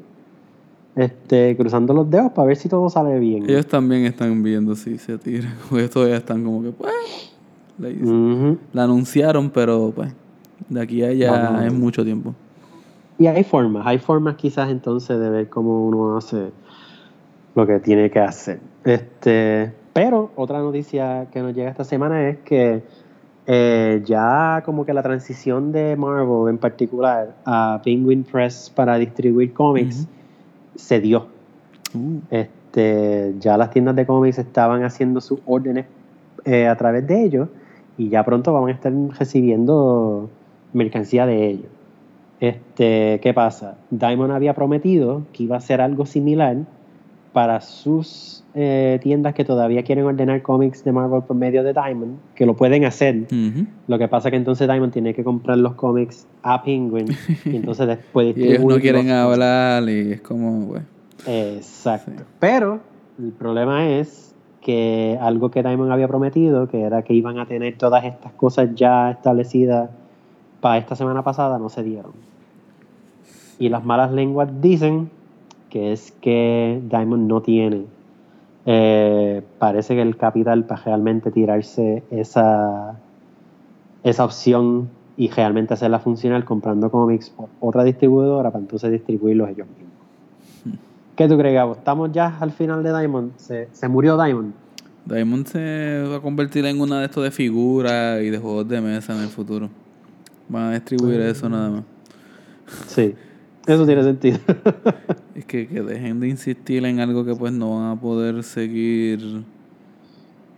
Este, 0.95 1.57
cruzando 1.57 1.93
los 1.93 2.09
dedos 2.09 2.31
para 2.33 2.47
ver 2.47 2.57
si 2.57 2.69
todo 2.69 2.87
sale 2.89 3.17
bien. 3.19 3.49
Ellos 3.49 3.65
también 3.65 4.05
están 4.05 4.43
viendo 4.43 4.75
si 4.75 4.97
se 4.97 5.17
tira. 5.17 5.53
Porque 5.69 5.87
todavía 5.87 6.17
están 6.17 6.43
como 6.43 6.61
que, 6.61 6.71
pues. 6.71 6.93
La, 8.71 8.83
anunciaron, 8.83 9.49
pero 9.49 9.91
pues. 9.95 10.13
De 10.69 10.81
aquí 10.81 11.03
a 11.03 11.07
allá 11.07 11.65
es 11.65 11.73
mucho 11.73 12.03
tiempo. 12.03 12.33
Y 13.17 13.27
hay 13.27 13.43
formas, 13.43 13.85
hay 13.85 13.99
formas 13.99 14.35
quizás 14.35 14.69
entonces 14.69 15.19
de 15.19 15.29
ver 15.29 15.49
cómo 15.49 15.85
uno 15.85 16.17
hace 16.17 16.51
lo 17.55 17.67
que 17.67 17.79
tiene 17.79 18.09
que 18.09 18.19
hacer. 18.19 18.59
Este, 18.83 19.71
pero 19.93 20.31
otra 20.35 20.59
noticia 20.59 21.27
que 21.31 21.41
nos 21.41 21.53
llega 21.53 21.69
esta 21.69 21.83
semana 21.83 22.27
es 22.29 22.37
que 22.39 22.83
eh, 23.45 24.01
ya 24.05 24.63
como 24.65 24.85
que 24.85 24.93
la 24.93 25.03
transición 25.03 25.71
de 25.71 25.95
Marvel 25.95 26.49
en 26.49 26.57
particular 26.57 27.35
a 27.45 27.81
Penguin 27.83 28.23
Press 28.23 28.71
para 28.73 28.97
distribuir 28.97 29.53
cómics 29.53 30.07
se 30.75 30.99
dio. 30.99 31.27
Uh, 31.93 32.19
Este, 32.29 33.35
ya 33.39 33.55
las 33.55 33.69
tiendas 33.69 33.95
de 33.95 34.05
cómics 34.05 34.39
estaban 34.39 34.83
haciendo 34.83 35.21
sus 35.21 35.39
órdenes 35.45 35.85
eh, 36.45 36.67
a 36.67 36.75
través 36.75 37.05
de 37.05 37.23
ellos 37.23 37.49
y 37.97 38.09
ya 38.09 38.23
pronto 38.23 38.51
van 38.51 38.67
a 38.67 38.71
estar 38.71 38.91
recibiendo 39.19 40.29
mercancía 40.73 41.27
de 41.27 41.47
ellos. 41.49 41.67
Este, 42.39 43.19
¿Qué 43.21 43.33
pasa? 43.33 43.77
Diamond 43.91 44.31
había 44.31 44.53
prometido 44.53 45.21
que 45.33 45.43
iba 45.43 45.55
a 45.55 45.59
hacer 45.59 45.81
algo 45.81 46.05
similar 46.05 46.57
para 47.33 47.59
sus 47.61 48.43
eh, 48.53 48.99
tiendas 49.01 49.33
que 49.33 49.43
todavía 49.43 49.83
quieren 49.83 50.05
ordenar 50.05 50.43
cómics 50.43 50.83
de 50.83 50.91
Marvel 50.91 51.23
por 51.23 51.35
medio 51.35 51.63
de 51.63 51.73
Diamond, 51.73 52.19
que 52.35 52.45
lo 52.45 52.55
pueden 52.55 52.85
hacer. 52.85 53.25
Lo 53.87 53.97
que 53.97 54.07
pasa 54.07 54.29
que 54.29 54.37
entonces 54.37 54.67
Diamond 54.67 54.93
tiene 54.93 55.15
que 55.15 55.23
comprar 55.23 55.57
los 55.57 55.73
cómics 55.73 56.27
a 56.43 56.61
Penguin 56.63 57.07
y 57.45 57.55
entonces 57.55 57.87
después 57.87 58.27
Y 58.27 58.29
ellos 58.29 58.39
no 58.39 58.75
distribuirlos. 58.75 58.81
quieren 58.81 59.09
hablar 59.09 59.89
y 59.89 60.13
es 60.13 60.21
como, 60.21 60.67
pues. 60.67 60.83
Exacto. 61.25 62.11
Sí. 62.15 62.23
Pero 62.39 62.81
el 63.17 63.31
problema 63.31 63.89
es 63.89 64.35
que 64.61 65.17
algo 65.19 65.49
que 65.49 65.63
Diamond 65.63 65.91
había 65.91 66.07
prometido, 66.07 66.67
que 66.67 66.81
era 66.81 67.01
que 67.01 67.13
iban 67.13 67.39
a 67.39 67.47
tener 67.47 67.77
todas 67.77 68.05
estas 68.05 68.31
cosas 68.33 68.69
ya 68.75 69.11
establecidas 69.11 69.89
para 70.61 70.77
esta 70.77 70.95
semana 70.95 71.23
pasada, 71.23 71.57
no 71.57 71.69
se 71.69 71.83
dieron. 71.83 72.13
Y 73.57 73.69
las 73.69 73.83
malas 73.83 74.11
lenguas 74.11 74.49
dicen 74.61 75.09
que 75.73 75.91
es 75.91 76.11
que 76.21 76.79
Diamond 76.87 77.27
no 77.27 77.41
tiene. 77.41 77.85
eh, 78.67 79.41
parece 79.57 79.95
que 79.95 80.03
el 80.03 80.15
capital 80.15 80.65
para 80.65 80.83
realmente 80.83 81.31
tirarse 81.31 82.03
esa, 82.11 82.95
esa 84.03 84.23
opción 84.23 84.87
y 85.17 85.29
realmente 85.29 85.73
hacerla 85.73 85.99
funcional 85.99 86.45
comprando 86.45 86.91
cómics 86.91 87.31
por 87.31 87.49
otra 87.59 87.83
distribuidora 87.83 88.51
para 88.51 88.61
entonces 88.61 88.91
distribuirlos 88.91 89.49
ellos 89.49 89.67
mismos. 89.67 90.79
¿Qué 91.15 91.27
tú 91.27 91.37
crees, 91.39 91.55
Gabo? 91.55 91.73
¿Estamos 91.73 92.11
ya 92.11 92.37
al 92.39 92.51
final 92.51 92.83
de 92.83 92.95
Diamond? 92.95 93.31
¿Se, 93.37 93.67
se 93.71 93.87
murió 93.87 94.15
Diamond? 94.23 94.53
Diamond 95.05 95.47
se 95.47 96.03
va 96.07 96.17
a 96.17 96.21
convertir 96.21 96.65
en 96.65 96.79
una 96.79 96.99
de 96.99 97.05
estos 97.05 97.23
de 97.23 97.31
figuras 97.31 98.21
y 98.21 98.29
de 98.29 98.37
juegos 98.37 98.67
de 98.67 98.79
mesa 98.79 99.15
en 99.15 99.23
el 99.23 99.29
futuro. 99.29 99.69
Van 100.47 100.65
a 100.65 100.73
distribuir 100.73 101.19
eso 101.21 101.49
nada 101.49 101.69
más. 101.69 101.83
Sí, 102.87 103.15
eso 103.67 103.85
tiene 103.85 104.03
sentido. 104.03 104.37
Es 105.35 105.45
que, 105.45 105.67
que 105.67 105.81
dejen 105.81 106.19
de 106.19 106.27
insistir 106.29 106.85
en 106.85 106.99
algo 106.99 107.25
que 107.25 107.33
pues 107.35 107.51
no 107.51 107.75
van 107.79 107.89
a 107.97 107.99
poder 107.99 108.43
seguir 108.43 109.41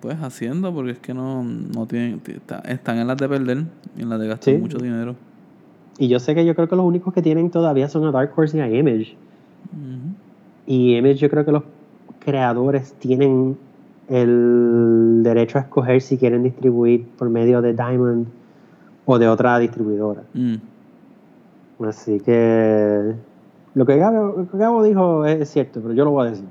pues 0.02 0.18
haciendo 0.22 0.74
porque 0.74 0.92
es 0.92 1.00
que 1.00 1.14
no, 1.14 1.44
no 1.44 1.86
tienen 1.88 2.22
están 2.66 2.98
en 2.98 3.08
las 3.08 3.18
de 3.18 3.28
perder 3.30 3.64
y 3.98 4.02
en 4.02 4.10
las 4.10 4.20
de 4.20 4.28
gastar 4.28 4.54
Sí. 4.54 4.60
mucho 4.60 4.78
dinero. 4.78 5.16
y 5.98 6.10
yo 6.10 6.20
sé 6.20 6.36
que 6.36 6.46
yo 6.46 6.54
creo 6.56 6.68
que 6.68 6.76
los 6.76 6.86
únicos 6.86 7.14
que 7.14 7.22
tienen 7.22 7.50
todavía 7.50 7.88
son 7.88 8.06
a 8.06 8.12
Dark 8.12 8.32
Horse 8.36 8.58
y 8.58 8.60
a 8.62 8.68
Image. 8.70 9.16
Y 10.68 10.96
Image 10.98 11.16
yo 11.16 11.30
creo 11.30 11.46
que 11.46 11.52
los 11.54 11.64
creadores 12.20 12.94
tienen 13.00 13.58
el 14.10 15.22
derecho 15.24 15.58
a 15.58 15.62
escoger 15.62 16.02
si 16.02 16.18
quieren 16.18 16.44
distribuir 16.44 17.06
por 17.18 17.30
medio 17.30 17.62
de 17.62 17.74
Diamond 17.74 18.28
o 19.06 19.18
de 19.18 19.28
otra 19.30 19.58
distribuidora. 19.60 20.24
Mm. 20.34 20.56
Así 21.84 22.20
que 22.20 23.14
lo 23.74 23.86
que 23.86 23.98
Gabo, 23.98 24.36
lo 24.38 24.50
que 24.50 24.58
Gabo 24.58 24.84
dijo 24.84 25.26
es 25.26 25.50
cierto, 25.50 25.82
pero 25.82 25.94
yo 25.94 26.06
lo 26.06 26.12
voy 26.12 26.28
a 26.28 26.32
decir. 26.32 26.46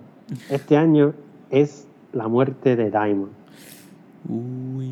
Este 0.51 0.77
año 0.77 1.13
es 1.51 1.87
la 2.13 2.29
muerte 2.29 2.77
de 2.77 2.91
Diamond. 2.91 3.33
Uy. 4.29 4.91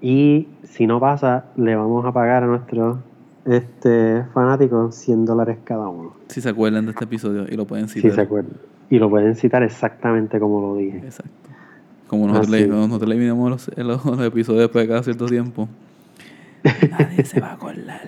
Y 0.00 0.48
si 0.64 0.86
no 0.86 1.00
pasa, 1.00 1.46
le 1.56 1.74
vamos 1.74 2.04
a 2.04 2.12
pagar 2.12 2.44
a 2.44 2.46
nuestros 2.46 2.98
este, 3.44 4.24
fanáticos 4.32 4.94
100 4.94 5.24
dólares 5.24 5.58
cada 5.64 5.88
uno. 5.88 6.12
Si 6.28 6.40
se 6.40 6.48
acuerdan 6.48 6.84
de 6.86 6.92
este 6.92 7.04
episodio 7.04 7.46
y 7.48 7.56
lo 7.56 7.66
pueden 7.66 7.88
Si 7.88 8.00
citar. 8.00 8.14
se 8.14 8.20
acuerdan. 8.22 8.52
Y 8.90 8.98
lo 8.98 9.10
pueden 9.10 9.34
citar 9.34 9.62
exactamente 9.62 10.38
como 10.38 10.60
lo 10.60 10.76
dije. 10.76 10.98
Exacto. 10.98 11.32
Como 12.06 12.26
nosotros, 12.26 12.50
le, 12.50 12.66
nosotros 12.66 13.08
los, 13.76 14.04
los 14.06 14.20
episodios 14.20 14.62
después 14.62 14.84
de 14.84 14.88
cada 14.88 15.02
cierto 15.02 15.26
tiempo. 15.26 15.68
Nadie 16.90 17.24
se 17.24 17.40
va 17.40 17.48
a 17.48 17.52
acordar. 17.54 18.00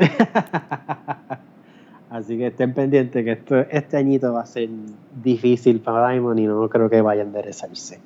Así 2.10 2.36
que 2.36 2.48
estén 2.48 2.74
pendientes 2.74 3.24
que 3.24 3.32
esto, 3.32 3.60
este 3.70 3.96
añito 3.96 4.32
va 4.32 4.42
a 4.42 4.46
ser 4.46 4.68
difícil 5.22 5.80
para 5.80 6.10
Diamond 6.10 6.40
y 6.40 6.46
no 6.46 6.68
creo 6.68 6.90
que 6.90 7.00
vaya 7.00 7.22
a 7.22 7.24
enderezarse. 7.24 8.00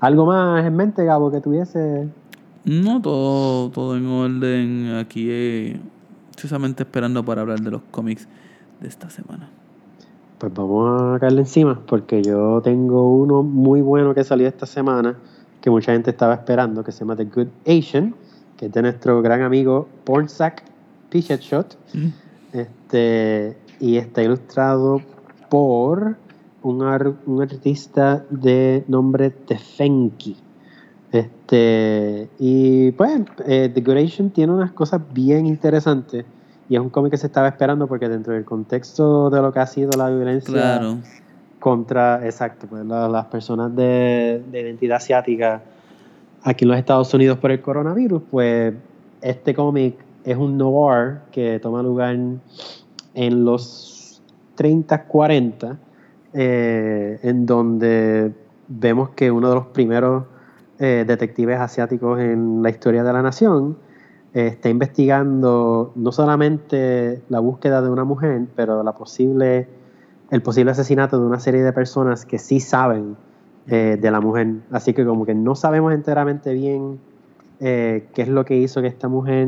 ¿Algo 0.00 0.24
más 0.24 0.64
en 0.64 0.74
mente, 0.74 1.04
Gabo, 1.04 1.30
que 1.30 1.40
tuviese? 1.40 2.08
No, 2.64 3.02
todo, 3.02 3.70
todo 3.70 3.96
en 3.96 4.06
orden. 4.06 4.96
Aquí, 4.96 5.28
eh, 5.30 5.80
precisamente 6.32 6.84
esperando 6.84 7.24
para 7.24 7.42
hablar 7.42 7.60
de 7.60 7.70
los 7.70 7.82
cómics 7.90 8.26
de 8.80 8.88
esta 8.88 9.10
semana. 9.10 9.50
Pues 10.38 10.52
vamos 10.54 11.14
a 11.14 11.20
caerle 11.20 11.42
encima, 11.42 11.80
porque 11.86 12.22
yo 12.22 12.60
tengo 12.62 13.14
uno 13.14 13.42
muy 13.42 13.80
bueno 13.80 14.14
que 14.14 14.24
salió 14.24 14.48
esta 14.48 14.66
semana, 14.66 15.16
que 15.60 15.70
mucha 15.70 15.92
gente 15.92 16.10
estaba 16.10 16.34
esperando, 16.34 16.82
que 16.82 16.90
se 16.90 17.00
llama 17.00 17.16
The 17.16 17.26
Good 17.26 17.48
Asian, 17.66 18.14
que 18.56 18.66
es 18.66 18.72
de 18.72 18.82
nuestro 18.82 19.22
gran 19.22 19.42
amigo 19.42 19.88
Pornsack 20.04 20.71
Pichet 21.12 21.40
Shot. 21.42 21.76
Mm. 21.94 22.08
Este, 22.58 23.56
y 23.80 23.96
está 23.98 24.22
ilustrado 24.22 25.00
por 25.50 26.16
un, 26.62 26.82
ar- 26.82 27.12
un 27.26 27.42
artista 27.42 28.24
de 28.30 28.84
nombre 28.88 29.30
Tefenki. 29.30 30.36
Este, 31.12 32.28
y 32.38 32.90
pues, 32.92 33.20
eh, 33.46 33.72
Asian 34.04 34.30
tiene 34.30 34.52
unas 34.52 34.72
cosas 34.72 35.00
bien 35.12 35.46
interesantes. 35.46 36.24
Y 36.68 36.74
es 36.76 36.80
un 36.80 36.88
cómic 36.88 37.10
que 37.12 37.18
se 37.18 37.26
estaba 37.26 37.48
esperando 37.48 37.86
porque 37.86 38.08
dentro 38.08 38.32
del 38.32 38.44
contexto 38.46 39.28
de 39.28 39.42
lo 39.42 39.52
que 39.52 39.58
ha 39.60 39.66
sido 39.66 39.90
la 39.98 40.08
violencia 40.08 40.52
Claro. 40.52 40.98
contra, 41.60 42.24
exacto, 42.24 42.66
pues, 42.68 42.84
la- 42.86 43.08
las 43.08 43.26
personas 43.26 43.74
de, 43.76 44.42
de 44.50 44.60
identidad 44.60 44.96
asiática 44.96 45.60
aquí 46.44 46.64
en 46.64 46.70
los 46.70 46.78
Estados 46.78 47.12
Unidos 47.14 47.38
por 47.38 47.50
el 47.50 47.60
coronavirus, 47.60 48.22
pues 48.30 48.74
este 49.20 49.54
cómic 49.54 49.94
es 50.24 50.36
un 50.36 50.56
noir 50.56 51.20
que 51.30 51.58
toma 51.60 51.82
lugar 51.82 52.16
en 53.14 53.44
los 53.44 54.22
30, 54.54 55.04
40, 55.04 55.78
eh, 56.34 57.18
en 57.22 57.46
donde 57.46 58.32
vemos 58.68 59.10
que 59.10 59.30
uno 59.30 59.48
de 59.48 59.54
los 59.54 59.66
primeros 59.66 60.24
eh, 60.78 61.04
detectives 61.06 61.58
asiáticos 61.58 62.20
en 62.20 62.62
la 62.62 62.70
historia 62.70 63.04
de 63.04 63.12
la 63.12 63.22
nación 63.22 63.76
eh, 64.34 64.46
está 64.46 64.68
investigando 64.68 65.92
no 65.94 66.12
solamente 66.12 67.22
la 67.28 67.40
búsqueda 67.40 67.82
de 67.82 67.90
una 67.90 68.04
mujer, 68.04 68.42
pero 68.56 68.82
la 68.82 68.92
posible, 68.92 69.68
el 70.30 70.42
posible 70.42 70.70
asesinato 70.70 71.18
de 71.18 71.26
una 71.26 71.40
serie 71.40 71.62
de 71.62 71.72
personas 71.72 72.24
que 72.24 72.38
sí 72.38 72.60
saben 72.60 73.16
de 73.64 74.10
la 74.10 74.20
mujer. 74.20 74.54
Así 74.72 74.92
que 74.92 75.06
como 75.06 75.24
que 75.24 75.34
no 75.34 75.54
sabemos 75.54 75.94
enteramente 75.94 76.52
bien 76.52 76.98
qué 77.60 78.10
es 78.16 78.26
lo 78.26 78.44
que 78.44 78.56
hizo 78.56 78.80
que 78.80 78.88
esta 78.88 79.06
mujer 79.06 79.46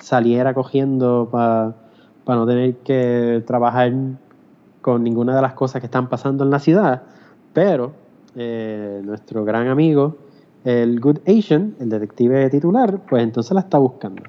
saliera 0.00 0.54
cogiendo 0.54 1.28
para 1.30 1.74
no 2.26 2.46
tener 2.46 2.76
que 2.78 3.42
trabajar 3.46 3.92
con 4.80 5.02
ninguna 5.02 5.34
de 5.36 5.42
las 5.42 5.54
cosas 5.54 5.80
que 5.80 5.86
están 5.86 6.08
pasando 6.08 6.44
en 6.44 6.50
la 6.50 6.58
ciudad. 6.58 7.02
Pero 7.52 7.92
eh, 8.36 9.00
nuestro 9.04 9.44
gran 9.44 9.68
amigo, 9.68 10.16
el 10.64 11.00
Good 11.00 11.18
Asian, 11.26 11.74
el 11.80 11.88
detective 11.88 12.50
titular, 12.50 13.00
pues 13.08 13.22
entonces 13.22 13.52
la 13.52 13.60
está 13.60 13.78
buscando. 13.78 14.22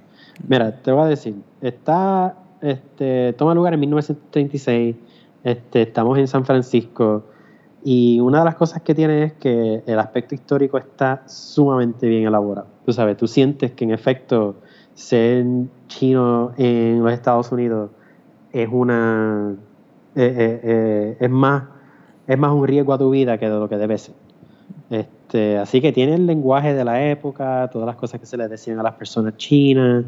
Mira, 0.48 0.82
te 0.82 0.92
voy 0.92 1.04
a 1.04 1.08
decir, 1.08 1.36
está, 1.62 2.36
este, 2.62 3.34
toma 3.34 3.54
lugar 3.54 3.74
en 3.74 3.82
1936, 3.82 4.96
este, 5.44 5.82
estamos 5.82 6.18
en 6.18 6.28
San 6.28 6.46
Francisco, 6.46 7.26
y 7.84 8.20
una 8.20 8.40
de 8.40 8.46
las 8.46 8.56
cosas 8.56 8.82
que 8.82 8.94
tiene 8.94 9.24
es 9.24 9.34
que 9.34 9.84
el 9.86 10.00
aspecto 10.00 10.36
histórico 10.36 10.78
está 10.78 11.24
sumamente 11.28 12.08
bien 12.08 12.26
elaborado. 12.26 12.68
Tú 12.86 12.92
sabes, 12.92 13.16
tú 13.18 13.28
sientes 13.28 13.72
que 13.72 13.86
en 13.86 13.92
efecto 13.92 14.58
ser 15.00 15.46
chino 15.88 16.52
en 16.58 17.02
los 17.02 17.14
Estados 17.14 17.52
Unidos 17.54 17.90
es 18.52 18.68
una 18.70 19.56
eh, 20.14 20.36
eh, 20.38 20.60
eh, 20.62 21.18
es 21.22 21.30
más 21.30 21.64
es 22.28 22.38
más 22.38 22.52
un 22.52 22.68
riesgo 22.68 22.92
a 22.92 22.98
tu 22.98 23.10
vida 23.10 23.38
que 23.38 23.50
de 23.50 23.58
lo 23.58 23.70
que 23.70 23.78
debe 23.78 23.98
ser. 23.98 24.14
Este, 24.90 25.58
así 25.58 25.80
que 25.80 25.94
tiene 25.94 26.16
el 26.16 26.26
lenguaje 26.26 26.74
de 26.74 26.84
la 26.84 27.10
época, 27.10 27.70
todas 27.72 27.86
las 27.86 27.96
cosas 27.96 28.20
que 28.20 28.26
se 28.26 28.36
les 28.36 28.50
decían 28.50 28.78
a 28.80 28.84
las 28.84 28.96
personas 28.96 29.38
chinas 29.38 30.04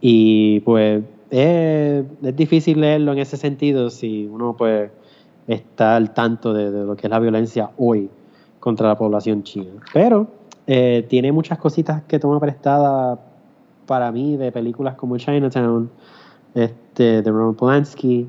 y 0.00 0.58
pues 0.60 1.04
es, 1.30 2.04
es 2.22 2.36
difícil 2.36 2.80
leerlo 2.80 3.12
en 3.12 3.18
ese 3.18 3.36
sentido 3.36 3.90
si 3.90 4.26
uno 4.26 4.56
pues 4.56 4.90
está 5.46 5.94
al 5.94 6.12
tanto 6.12 6.52
de, 6.52 6.84
lo 6.84 6.96
que 6.96 7.06
es 7.06 7.10
la 7.10 7.20
violencia 7.20 7.70
hoy 7.78 8.10
contra 8.58 8.88
la 8.88 8.98
población 8.98 9.44
china. 9.44 9.70
Pero 9.94 10.26
tiene 10.66 11.30
muchas 11.30 11.58
cositas 11.58 12.02
que 12.02 12.18
toma 12.18 12.40
prestada 12.40 13.20
para 13.86 14.12
mí 14.12 14.36
de 14.36 14.52
películas 14.52 14.94
como 14.96 15.16
Chinatown, 15.16 15.90
este, 16.54 17.22
de 17.22 17.30
Roman 17.30 17.54
Polanski, 17.54 18.28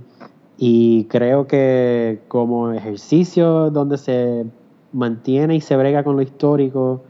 y 0.57 1.05
creo 1.05 1.47
que 1.47 2.21
como 2.27 2.71
ejercicio 2.71 3.69
donde 3.69 3.97
se 3.97 4.45
mantiene 4.93 5.55
y 5.55 5.61
se 5.61 5.75
brega 5.75 6.03
con 6.03 6.15
lo 6.15 6.21
histórico 6.21 7.03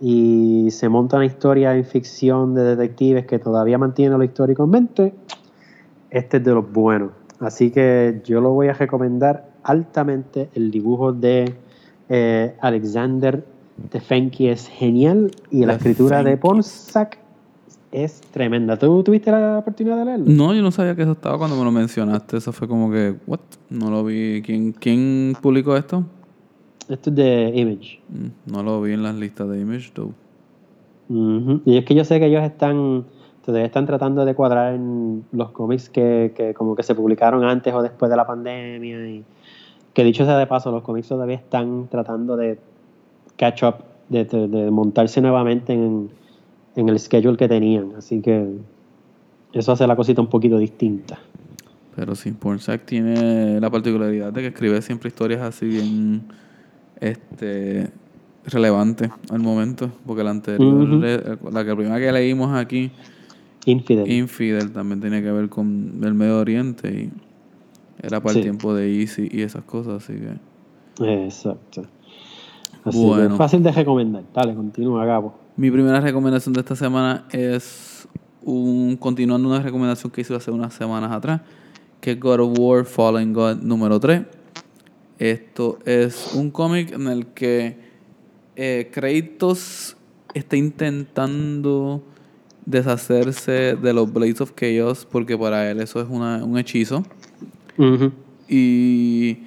y 0.00 0.68
se 0.70 0.88
monta 0.88 1.16
una 1.16 1.26
historia 1.26 1.74
en 1.74 1.84
ficción 1.84 2.54
de 2.54 2.64
detectives 2.64 3.26
que 3.26 3.38
todavía 3.38 3.78
mantiene 3.78 4.18
lo 4.18 4.24
histórico 4.24 4.64
en 4.64 4.70
mente, 4.70 5.14
este 6.10 6.38
es 6.38 6.44
de 6.44 6.52
los 6.52 6.70
buenos. 6.70 7.12
Así 7.40 7.70
que 7.70 8.20
yo 8.24 8.40
lo 8.40 8.50
voy 8.50 8.68
a 8.68 8.72
recomendar 8.74 9.50
altamente. 9.62 10.50
El 10.54 10.70
dibujo 10.70 11.12
de 11.12 11.54
eh, 12.08 12.54
Alexander 12.60 13.44
Tefenki 13.88 14.48
es 14.48 14.68
genial 14.68 15.30
y 15.50 15.64
la 15.64 15.74
escritura 15.74 16.22
de. 16.22 16.36
Ponsac 16.36 17.18
es 17.92 18.20
tremenda. 18.32 18.78
¿Tú 18.78 19.02
tuviste 19.02 19.30
la 19.30 19.58
oportunidad 19.58 19.98
de 19.98 20.04
leerlo? 20.06 20.24
No, 20.28 20.54
yo 20.54 20.62
no 20.62 20.70
sabía 20.72 20.96
que 20.96 21.02
eso 21.02 21.12
estaba 21.12 21.38
cuando 21.38 21.56
me 21.56 21.64
lo 21.64 21.70
mencionaste. 21.70 22.38
Eso 22.38 22.52
fue 22.52 22.66
como 22.66 22.90
que, 22.90 23.14
¿what? 23.26 23.40
No 23.70 23.90
lo 23.90 24.02
vi. 24.04 24.42
¿Quién, 24.44 24.72
quién 24.72 25.34
publicó 25.40 25.76
esto? 25.76 26.02
Esto 26.88 27.10
es 27.10 27.16
de 27.16 27.52
Image. 27.54 28.00
Mm, 28.08 28.50
No 28.52 28.62
lo 28.62 28.80
vi 28.82 28.92
en 28.94 29.02
las 29.02 29.14
listas 29.14 29.48
de 29.48 29.60
Image. 29.60 29.92
Ujú. 31.08 31.60
Y 31.64 31.76
es 31.78 31.84
que 31.84 31.94
yo 31.94 32.04
sé 32.04 32.18
que 32.18 32.26
ellos 32.26 32.42
están 32.42 33.04
todavía 33.44 33.66
están 33.66 33.86
tratando 33.86 34.24
de 34.24 34.34
cuadrar 34.36 34.72
en 34.74 35.24
los 35.32 35.50
cómics 35.50 35.88
que, 35.90 36.32
que 36.36 36.54
como 36.54 36.76
que 36.76 36.84
se 36.84 36.94
publicaron 36.94 37.42
antes 37.44 37.74
o 37.74 37.82
después 37.82 38.08
de 38.08 38.16
la 38.16 38.24
pandemia 38.24 39.08
y 39.10 39.24
que 39.94 40.04
dicho 40.04 40.24
sea 40.24 40.38
de 40.38 40.46
paso 40.46 40.70
los 40.70 40.82
cómics 40.84 41.08
todavía 41.08 41.34
están 41.36 41.88
tratando 41.90 42.36
de 42.36 42.60
catch 43.36 43.64
up 43.64 43.74
de, 44.08 44.24
de- 44.26 44.46
de 44.46 44.70
montarse 44.70 45.20
nuevamente 45.20 45.72
en, 45.72 46.10
en 46.76 46.88
el 46.88 46.98
schedule 46.98 47.36
que 47.36 47.48
tenían 47.48 47.92
así 47.96 48.20
que 48.20 48.46
eso 49.52 49.72
hace 49.72 49.86
la 49.86 49.94
cosita 49.96 50.20
un 50.22 50.28
poquito 50.28 50.58
distinta 50.58 51.18
Pero 51.94 52.14
sí, 52.14 52.32
Pornsack 52.32 52.86
tiene 52.86 53.60
la 53.60 53.68
particularidad 53.70 54.32
de 54.32 54.40
que 54.40 54.46
escribe 54.48 54.80
siempre 54.80 55.08
historias 55.08 55.42
así 55.42 55.66
bien 55.66 56.22
este 57.00 57.90
relevantes 58.46 59.10
al 59.30 59.40
momento. 59.40 59.90
Porque 60.06 60.24
la 60.24 60.30
anterior, 60.30 60.82
Ujú. 60.82 60.96
le- 61.00 61.38
la 61.52 61.64
que 61.64 61.76
primera 61.76 61.98
que 62.00 62.10
leímos 62.10 62.56
aquí, 62.56 62.90
Infidel 63.66 64.10
Infidel, 64.10 64.72
también 64.72 65.00
tenía 65.00 65.22
que 65.22 65.30
ver 65.30 65.48
con 65.48 66.00
el 66.02 66.14
Medio 66.14 66.38
Oriente 66.40 66.88
y 66.90 67.10
era 68.04 68.20
para 68.20 68.32
Sí. 68.32 68.38
el 68.38 68.44
tiempo 68.44 68.74
de 68.74 69.00
Easy 69.00 69.28
y 69.30 69.42
esas 69.42 69.62
cosas, 69.64 70.02
así 70.02 70.14
que. 70.14 71.14
exacto 71.24 71.82
así 72.84 72.98
que 72.98 73.06
Bueno. 73.06 73.36
fácil 73.36 73.62
de 73.62 73.70
recomendar 73.70 74.24
dale 74.34 74.54
continúa 74.54 75.04
Gabo 75.04 75.34
Mi 75.56 75.70
primera 75.70 76.00
recomendación 76.00 76.52
de 76.54 76.60
esta 76.60 76.76
semana 76.76 77.26
es 77.30 78.08
un 78.42 78.96
continuando 78.96 79.48
una 79.48 79.60
recomendación 79.60 80.10
que 80.10 80.22
hice 80.22 80.34
hace 80.34 80.50
unas 80.50 80.74
semanas 80.74 81.12
atrás, 81.12 81.42
que 82.00 82.12
es 82.12 82.20
God 82.20 82.40
of 82.40 82.58
War 82.58 82.84
Fallen 82.84 83.32
God 83.32 83.56
número 83.62 84.00
3. 84.00 84.22
Esto 85.18 85.78
es 85.84 86.32
un 86.34 86.50
cómic 86.50 86.92
en 86.92 87.06
el 87.06 87.26
que 87.26 87.76
eh, 88.56 88.90
Kratos 88.92 89.96
está 90.34 90.56
intentando 90.56 92.02
deshacerse 92.66 93.76
de 93.76 93.92
los 93.92 94.12
Blades 94.12 94.40
of 94.40 94.52
Chaos 94.54 95.06
porque 95.10 95.36
para 95.36 95.70
él 95.70 95.80
eso 95.80 96.00
es 96.00 96.08
una- 96.08 96.44
un 96.44 96.58
hechizo. 96.58 97.04
Y 98.48 99.38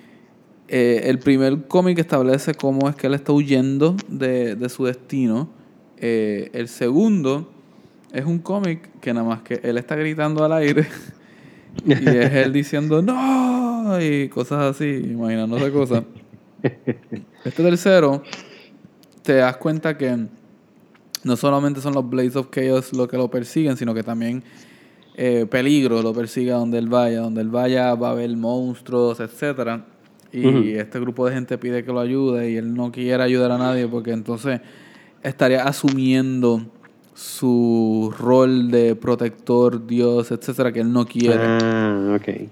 eh, 0.68 1.02
el 1.06 1.20
primer 1.20 1.68
cómic 1.68 1.98
establece 2.00 2.54
cómo 2.54 2.88
es 2.90 2.96
que 2.96 3.08
él 3.08 3.14
está 3.16 3.34
huyendo 3.34 3.96
de, 4.08 4.56
de 4.56 4.70
su 4.70 4.86
destino. 4.86 5.50
Eh, 5.98 6.50
el 6.54 6.68
segundo 6.68 7.52
es 8.12 8.26
un 8.26 8.40
cómic 8.40 9.00
que 9.00 9.14
nada 9.14 9.26
más 9.26 9.42
que 9.42 9.60
él 9.64 9.78
está 9.78 9.96
gritando 9.96 10.44
al 10.44 10.54
aire 10.54 10.88
y 11.86 11.92
es 11.94 12.34
él 12.34 12.54
diciendo 12.54 13.02
no 13.02 14.02
y 14.02 14.30
cosas 14.30 14.76
así, 14.76 14.86
imaginándose 14.86 15.72
cosas. 15.72 16.04
Este 17.46 17.62
tercero, 17.62 18.24
te 19.22 19.36
das 19.36 19.58
cuenta 19.58 19.96
que 19.96 20.26
no 21.24 21.36
solamente 21.36 21.80
son 21.80 21.94
los 21.94 22.10
Blades 22.10 22.36
of 22.36 22.50
Chaos 22.50 22.92
lo 22.94 23.08
que 23.08 23.18
lo 23.18 23.30
persiguen, 23.30 23.78
sino 23.78 23.94
que 23.94 24.02
también 24.02 24.44
eh, 25.16 25.46
peligro 25.50 26.02
lo 26.02 26.14
persigue 26.14 26.52
a 26.52 26.56
donde 26.56 26.78
él 26.78 26.88
vaya. 26.88 27.22
Donde 27.22 27.42
él 27.42 27.50
vaya 27.50 27.94
va 27.96 28.10
a 28.10 28.12
haber 28.12 28.36
monstruos, 28.36 29.20
etcétera 29.20 29.86
Y 30.32 30.74
este 30.74 31.00
grupo 31.00 31.28
de 31.28 31.34
gente 31.34 31.58
pide 31.58 31.84
que 31.84 31.92
lo 31.92 32.00
ayude 32.00 32.52
y 32.52 32.58
él 32.58 32.74
no 32.74 32.92
quiere 32.92 33.22
ayudar 33.24 33.52
a 33.52 33.58
nadie 33.58 33.88
porque 33.88 34.12
entonces 34.12 34.62
estaría 35.28 35.64
asumiendo 35.64 36.66
su 37.14 38.14
rol 38.20 38.70
de 38.72 38.96
protector, 38.96 39.86
Dios, 39.88 40.32
etcétera, 40.32 40.72
que 40.72 40.82
él 40.82 40.92
no 40.92 41.06
quiere. 41.06 41.38
ah 41.40 42.18
ok 42.20 42.50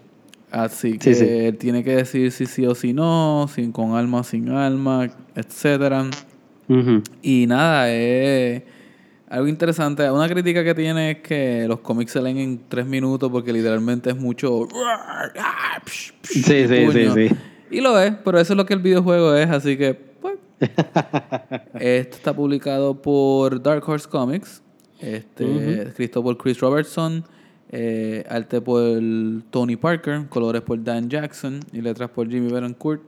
Así 0.51 0.99
que 0.99 1.15
Sí, 1.15 1.25
sí. 1.25 1.29
él 1.29 1.57
tiene 1.57 1.83
que 1.83 1.95
decir 1.95 2.31
si 2.31 2.45
sí 2.45 2.65
o 2.67 2.75
si 2.75 2.93
no, 2.93 3.49
sin 3.53 3.71
con 3.71 3.95
alma, 3.95 4.23
sin 4.23 4.49
alma, 4.49 5.09
etcétera. 5.35 6.05
Y 7.23 7.45
nada, 7.47 7.91
es 7.91 8.61
algo 9.29 9.47
interesante. 9.47 10.09
Una 10.11 10.29
crítica 10.29 10.63
que 10.63 10.75
tiene 10.75 11.11
es 11.11 11.17
que 11.21 11.65
los 11.67 11.79
cómics 11.79 12.11
se 12.11 12.21
leen 12.21 12.37
en 12.37 12.61
tres 12.69 12.85
minutos 12.85 13.31
porque 13.31 13.51
literalmente 13.51 14.11
es 14.11 14.15
mucho. 14.15 14.67
Sí, 16.21 16.43
sí, 16.43 16.67
sí, 16.67 17.07
sí. 17.13 17.35
Y 17.71 17.81
lo 17.81 17.99
es, 17.99 18.13
pero 18.23 18.39
eso 18.39 18.53
es 18.53 18.57
lo 18.57 18.65
que 18.67 18.75
el 18.75 18.79
videojuego 18.79 19.35
es, 19.35 19.49
así 19.49 19.75
que. 19.75 20.12
Esto 21.79 22.17
está 22.17 22.33
publicado 22.33 23.01
por 23.01 23.61
Dark 23.61 23.87
Horse 23.87 24.07
Comics. 24.07 24.61
Este, 24.99 25.83
escrito 25.83 26.23
por 26.23 26.37
Chris 26.37 26.59
Robertson. 26.59 27.23
eh, 27.69 28.23
arte 28.29 28.61
por 28.61 28.81
Tony 29.49 29.75
Parker. 29.75 30.27
Colores 30.29 30.61
por 30.61 30.83
Dan 30.83 31.09
Jackson. 31.09 31.59
Y 31.71 31.81
letras 31.81 32.09
por 32.09 32.29
Jimmy 32.29 32.51
Betancourt. 32.51 33.01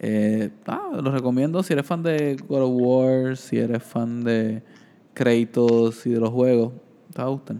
Eh, 0.00 0.50
ah, 0.66 0.90
lo 1.00 1.12
recomiendo 1.12 1.62
si 1.62 1.72
eres 1.72 1.86
fan 1.86 2.02
de 2.02 2.36
God 2.48 2.62
of 2.62 2.70
War, 2.74 3.36
si 3.36 3.58
eres 3.58 3.82
fan 3.82 4.24
de 4.24 4.62
Kratos 5.14 6.04
y 6.06 6.10
de 6.10 6.20
los 6.20 6.30
juegos. 6.30 6.72
Te 7.14 7.22
gustar. 7.22 7.56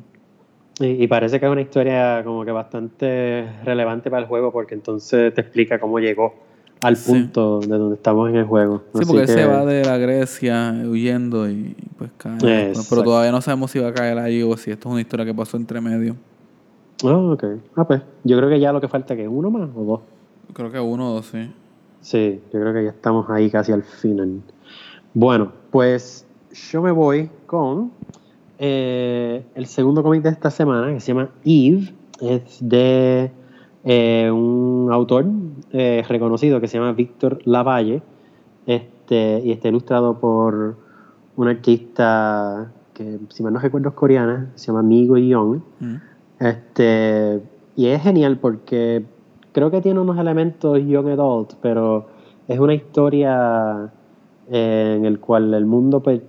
Y, 0.81 1.05
y 1.05 1.07
parece 1.07 1.39
que 1.39 1.47
es 1.47 1.53
una 1.53 1.61
historia 1.61 2.23
como 2.25 2.45
que 2.45 2.51
bastante 2.51 3.47
relevante 3.65 4.11
para 4.11 4.23
el 4.23 4.29
juego 4.29 4.51
porque 4.51 4.75
entonces 4.75 5.33
te 5.33 5.41
explica 5.41 5.79
cómo 5.79 6.01
llegó 6.01 6.35
al 6.83 6.97
Sí. 6.97 7.13
punto 7.13 7.61
de 7.61 7.79
donde 7.79 7.95
estamos 7.97 8.29
en 8.31 8.37
el 8.37 8.45
juego. 8.45 8.83
Sí, 8.93 9.01
Así 9.01 9.07
porque 9.07 9.23
él 9.23 9.29
se 9.29 9.47
va 9.47 9.65
de 9.65 9.85
la 9.85 9.97
Grecia 9.99 10.75
huyendo 10.89 11.49
y 11.49 11.77
pues 11.97 12.11
cae. 12.19 12.73
Pero 12.91 13.03
todavía 13.03 13.31
no 13.33 13.41
sabemos 13.41 13.71
si 13.71 13.79
va 13.79 13.89
a 13.89 13.95
caer 13.95 14.19
allí 14.19 14.43
o 14.43 14.57
si 14.57 14.71
esto 14.71 14.89
es 14.89 14.93
una 14.93 15.01
historia 15.01 15.25
que 15.25 15.35
pasó 15.35 15.57
entre 15.57 15.81
medio. 15.81 16.17
Ah, 17.05 17.17
ok. 17.17 17.45
Ah, 17.77 17.87
pues 17.87 18.03
yo 18.25 18.37
creo 18.37 18.49
que 18.49 18.61
ya 18.61 18.73
lo 18.73 18.81
que 18.81 18.89
falta 18.89 19.17
que 19.17 19.27
uno 19.27 19.51
más 19.51 19.69
o 19.75 19.85
dos. 19.85 20.01
Creo 20.53 20.71
que 20.71 20.79
uno 20.81 21.11
o 21.11 21.15
dos, 21.15 21.27
sí. 21.27 21.51
Sí, 22.01 22.41
yo 22.53 22.61
creo 22.61 22.73
que 22.75 22.85
ya 22.85 22.91
estamos 22.91 23.31
ahí 23.31 23.49
casi 23.51 23.73
al 23.73 23.83
final. 23.85 24.41
Bueno, 25.15 25.53
pues 25.71 26.27
yo 26.71 26.83
me 26.83 26.91
voy 26.91 27.31
con 27.47 27.93
eh, 28.59 29.45
el 29.55 29.67
segundo 29.67 30.03
cómic 30.03 30.23
de 30.23 30.31
esta 30.31 30.51
semana 30.51 30.93
que 30.93 31.01
se 31.01 31.09
llama 31.09 31.31
Eve. 31.45 31.93
Es 32.21 32.59
de 32.61 33.31
eh, 33.85 34.31
un 34.33 34.89
autor 34.93 35.25
eh, 35.73 36.05
reconocido 36.09 36.61
que 36.61 36.69
se 36.69 36.79
llama 36.79 36.93
Víctor 36.93 37.41
Lavalle. 37.45 38.03
Este, 38.67 39.41
y 39.45 39.53
está 39.53 39.69
ilustrado 39.69 40.19
por 40.19 40.77
un 41.37 41.49
artista 41.49 42.73
que, 42.95 43.19
si 43.31 43.43
mal 43.43 43.53
no 43.53 43.59
recuerdo, 43.59 43.89
es 43.89 43.95
coreana, 43.95 44.51
se 44.55 44.67
llama 44.67 44.83
Migo 44.83 45.17
Young. 45.17 45.61
Mm. 45.81 45.95
Este, 46.39 47.41
y 47.77 47.87
es 47.87 48.03
genial 48.03 48.39
porque 48.39 49.05
creo 49.53 49.71
que 49.71 49.81
tiene 49.81 50.01
unos 50.01 50.19
elementos 50.19 50.79
young 50.85 51.09
adult, 51.09 51.55
pero 51.61 52.07
es 52.49 52.59
una 52.59 52.75
historia 52.75 53.91
eh, 54.51 54.95
en 54.99 55.05
el 55.05 55.21
cual 55.21 55.55
el 55.55 55.67
mundo 55.67 56.01
pues, 56.01 56.21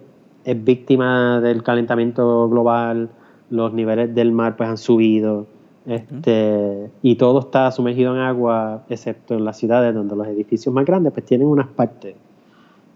es 0.45 0.63
víctima 0.63 1.41
del 1.41 1.63
calentamiento 1.63 2.47
global, 2.49 3.09
los 3.49 3.73
niveles 3.73 4.13
del 4.13 4.31
mar 4.31 4.55
pues 4.55 4.69
han 4.69 4.77
subido, 4.77 5.47
este, 5.85 6.89
y 7.01 7.15
todo 7.15 7.39
está 7.41 7.69
sumergido 7.71 8.13
en 8.15 8.21
agua, 8.21 8.83
excepto 8.89 9.33
en 9.35 9.43
las 9.45 9.57
ciudades 9.57 9.93
donde 9.93 10.15
los 10.15 10.27
edificios 10.27 10.73
más 10.73 10.85
grandes 10.85 11.11
pues 11.13 11.25
tienen 11.25 11.47
unas 11.47 11.67
partes 11.67 12.15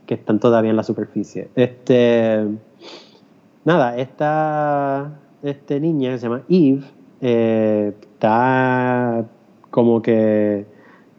que 0.06 0.13
están 0.13 0.39
todavía 0.39 0.72
en 0.72 0.77
la 0.77 0.84
superficie. 0.84 1.50
Este, 1.56 2.46
nada, 3.65 3.98
esta 3.98 5.20
este 5.44 5.79
niña 5.79 6.12
que 6.12 6.17
se 6.17 6.24
llama 6.27 6.41
Eve 6.50 6.82
eh, 7.22 7.94
está 8.00 9.25
como 9.70 10.01
que 10.01 10.65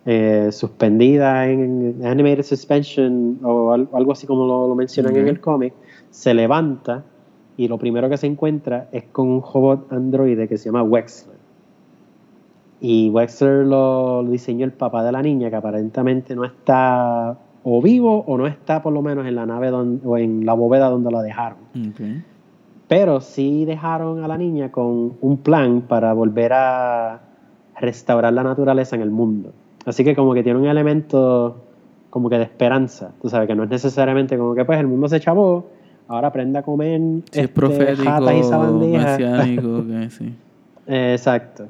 eh, 0.07 0.49
suspendida 0.51 1.47
en 1.49 2.01
animated 2.05 2.43
suspension 2.43 3.39
o 3.43 3.73
al- 3.73 3.89
algo 3.93 4.13
así 4.13 4.27
como 4.27 4.47
lo, 4.47 4.69
lo 4.69 4.75
mencionan 4.75 5.15
en 5.17 5.29
el 5.29 5.41
cómic, 5.41 5.75
se 6.11 6.33
levanta 6.33 7.05
y 7.57 7.69
lo 7.69 7.77
primero 7.79 8.09
que 8.09 8.17
se 8.17 8.27
encuentra 8.27 8.89
es 8.93 9.05
con 9.13 9.29
un 9.29 9.43
robot 9.43 9.93
androide 9.93 10.49
que 10.49 10.57
se 10.57 10.67
llama 10.67 10.83
Wexler. 10.83 11.37
Y 12.81 13.11
Wexler 13.11 13.67
lo, 13.67 14.23
lo 14.23 14.31
diseñó 14.31 14.65
el 14.65 14.73
papá 14.73 15.03
de 15.05 15.13
la 15.13 15.21
niña, 15.23 15.51
que 15.51 15.57
aparentemente 15.57 16.35
no 16.37 16.45
está 16.45 17.37
o 17.65 17.83
vivo 17.83 18.25
o 18.27 18.39
no 18.39 18.47
está 18.47 18.83
por 18.83 18.93
lo 18.93 19.03
menos 19.03 19.27
en 19.27 19.35
la 19.35 19.45
nave 19.47 19.69
don- 19.71 20.01
o 20.05 20.17
en 20.17 20.47
la 20.47 20.55
bóveda 20.55 20.89
donde 20.89 21.11
la 21.11 21.23
dejaron. 21.23 21.59
Pero 22.87 23.21
sí 23.21 23.65
dejaron 23.65 24.23
a 24.25 24.29
la 24.29 24.39
niña 24.39 24.71
con 24.73 25.15
un 25.21 25.37
plan 25.39 25.83
para 25.83 26.13
volver 26.15 26.53
a 26.55 27.21
restaurar 27.81 28.33
la 28.33 28.43
naturaleza 28.43 28.97
en 28.97 29.03
el 29.03 29.11
mundo. 29.11 29.53
Así 29.85 30.05
que 30.05 30.15
como 30.15 30.33
que 30.35 30.43
tiene 30.43 30.59
un 30.59 30.67
elemento 30.67 31.57
como 32.11 32.31
que 32.31 32.39
de 32.39 32.45
esperanza. 32.45 33.11
Tú 33.21 33.29
sabes 33.29 33.47
que 33.49 33.55
no 33.55 33.65
es 33.65 33.71
necesariamente 33.71 34.39
como 34.39 34.55
que 34.55 34.65
pues 34.65 34.79
el 34.81 34.87
mundo 34.87 35.09
se 35.09 35.21
chavó, 35.21 35.67
ahora 36.07 36.29
aprende 36.29 36.59
a 36.59 36.63
comer 36.63 37.01
Sí, 37.01 37.23
es 37.33 37.39
este, 37.39 37.49
profético, 37.49 38.03
jatas 38.05 38.35
y 38.35 38.43
sabandijas. 38.43 39.17
sí. 40.11 40.35
Exacto. 40.87 41.67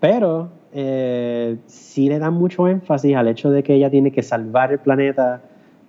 Pero 0.00 0.48
eh, 0.72 1.58
sí 1.66 2.08
le 2.08 2.18
dan 2.18 2.34
mucho 2.34 2.66
énfasis 2.68 3.14
al 3.16 3.28
hecho 3.28 3.50
de 3.50 3.62
que 3.62 3.74
ella 3.74 3.90
tiene 3.90 4.10
que 4.12 4.22
salvar 4.22 4.72
el 4.72 4.78
planeta 4.78 5.42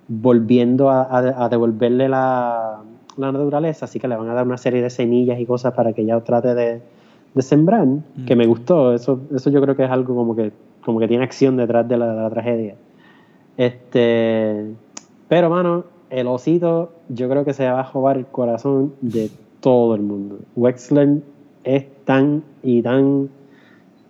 volviendo 0.08 0.90
a, 0.90 1.04
a- 1.04 1.46
a 1.46 1.50
devolverle 1.50 2.10
la, 2.10 2.82
la 3.18 3.32
naturaleza, 3.32 3.86
así 3.86 4.00
que 4.00 4.08
le 4.08 4.16
van 4.18 4.28
a 4.30 4.34
dar 4.34 4.46
una 4.46 4.58
serie 4.58 4.82
de 4.82 4.90
semillas 4.90 5.40
y 5.40 5.46
cosas 5.46 5.74
para 5.74 5.94
que 5.94 6.02
ella 6.02 6.20
trate 6.22 6.54
de, 6.54 6.82
de 7.34 7.42
sembrar, 7.42 7.88
que 8.26 8.36
me 8.36 8.46
gustó, 8.46 8.94
eso, 8.94 9.22
eso 9.34 9.50
yo 9.50 9.62
creo 9.62 9.76
que 9.78 9.86
es 9.86 9.92
algo 9.92 10.14
como 10.16 10.36
que, 10.36 10.52
como 10.84 11.00
que 11.00 11.08
tiene 11.08 11.24
acción 11.24 11.56
detrás 11.56 11.88
de 11.88 11.98
la, 11.98 12.14
de 12.14 12.22
la 12.24 12.30
tragedia. 12.30 12.76
Este, 13.58 14.66
pero 15.30 15.50
mano, 15.50 15.86
el 16.10 16.28
osito 16.28 16.92
yo 17.10 17.30
creo 17.30 17.46
que 17.46 17.54
se 17.54 17.70
va 17.70 17.82
a 17.82 17.84
jugar 17.86 18.18
el 18.18 18.26
corazón 18.26 18.94
de 19.02 19.30
todo 19.62 19.96
el 19.96 20.02
mundo. 20.02 20.40
Wexler 20.56 21.20
es 21.64 21.86
tan 22.06 22.44
y 22.64 22.82
tan 22.82 23.30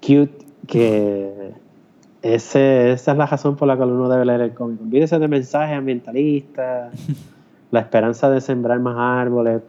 cute 0.02 0.46
que 0.68 1.52
ese, 2.22 2.92
esa 2.92 3.12
es 3.12 3.18
la 3.18 3.26
razón 3.26 3.56
por 3.56 3.68
la 3.68 3.76
cual 3.78 3.92
uno 3.92 4.10
debe 4.10 4.26
leer 4.26 4.42
el 4.42 4.54
cómic. 4.54 4.80
Olvídese 4.82 5.18
de 5.20 5.28
mensajes 5.28 5.78
ambientalistas, 5.78 6.94
la 7.72 7.80
esperanza 7.80 8.30
de 8.30 8.42
sembrar 8.42 8.80
más 8.80 8.96
árboles, 8.98 9.62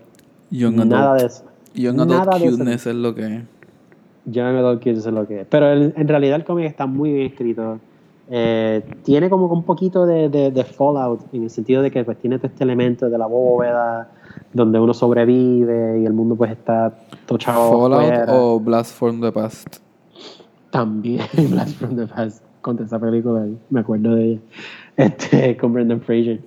Young 0.50 0.76
nada 0.86 1.10
adult, 1.12 1.20
de 1.20 1.26
eso. 1.26 1.44
young 1.74 1.96
nada 1.96 2.22
adult 2.22 2.36
de 2.38 2.46
eso. 2.48 2.56
cuteness 2.58 2.86
es 2.86 2.94
lo 2.94 3.14
que 3.14 3.26
es. 3.36 3.42
Young 4.24 4.54
Adult 4.56 4.80
Kids 4.82 5.04
es 5.04 5.12
lo 5.12 5.26
que 5.26 5.40
es. 5.40 5.46
Pero 5.48 5.72
el- 5.72 5.94
en 5.96 6.06
realidad 6.06 6.36
el 6.36 6.44
cómic 6.44 6.66
está 6.66 6.86
muy 6.86 7.12
bien 7.12 7.26
escrito. 7.26 7.80
Eh, 8.30 8.80
tiene 9.02 9.28
como 9.28 9.46
un 9.46 9.64
poquito 9.64 10.06
de, 10.06 10.28
de- 10.28 10.52
de 10.52 10.62
Fallout, 10.64 11.22
en 11.34 11.42
el 11.42 11.50
sentido 11.50 11.82
de 11.82 11.90
que 11.90 12.04
pues, 12.04 12.18
tiene 12.18 12.38
todo 12.38 12.46
este 12.46 12.62
elemento 12.62 13.10
de 13.10 13.18
la 13.18 13.26
bóveda, 13.26 14.10
donde 14.52 14.78
uno 14.78 14.94
sobrevive 14.94 16.00
y 16.00 16.06
el 16.06 16.12
mundo 16.12 16.36
pues 16.36 16.52
está 16.52 16.92
tochado 17.26 17.68
Fallout 17.68 18.00
afuera. 18.12 18.26
o 18.28 18.60
Blast 18.60 18.94
from 18.96 19.20
the 19.20 19.32
Past. 19.32 19.78
También 20.72 21.20
Blast 21.50 21.76
from 21.76 21.96
the 21.96 22.06
Past, 22.06 22.42
contra 22.62 22.86
esa 22.86 22.98
película, 22.98 23.46
me 23.68 23.80
acuerdo 23.80 24.14
de 24.16 24.24
ella. 24.24 24.40
Este, 24.94 25.56
con 25.56 25.72
Brendan 25.72 26.02
Fraser. 26.02 26.40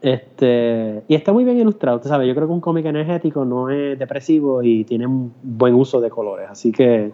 Este, 0.00 1.02
y 1.06 1.14
está 1.14 1.34
muy 1.34 1.44
bien 1.44 1.58
ilustrado, 1.58 2.00
tú 2.00 2.08
sabes. 2.08 2.26
Yo 2.26 2.34
creo 2.34 2.46
que 2.46 2.52
un 2.54 2.62
cómic 2.62 2.86
energético 2.86 3.44
no 3.44 3.68
es 3.68 3.98
depresivo 3.98 4.62
y 4.62 4.84
tiene 4.84 5.06
un 5.06 5.34
buen 5.42 5.74
uso 5.74 6.00
de 6.00 6.08
colores. 6.08 6.48
Así 6.50 6.72
que 6.72 7.12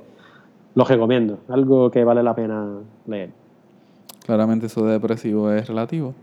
lo 0.77 0.85
recomiendo. 0.85 1.39
Algo 1.49 1.91
que 1.91 2.05
vale 2.05 2.23
la 2.23 2.37
pena 2.37 2.69
leer. 3.09 3.31
Claramente 4.25 4.67
eso 4.67 4.85
de 4.87 4.93
depresivo 4.93 5.51
es 5.51 5.67
relativo. 5.67 6.15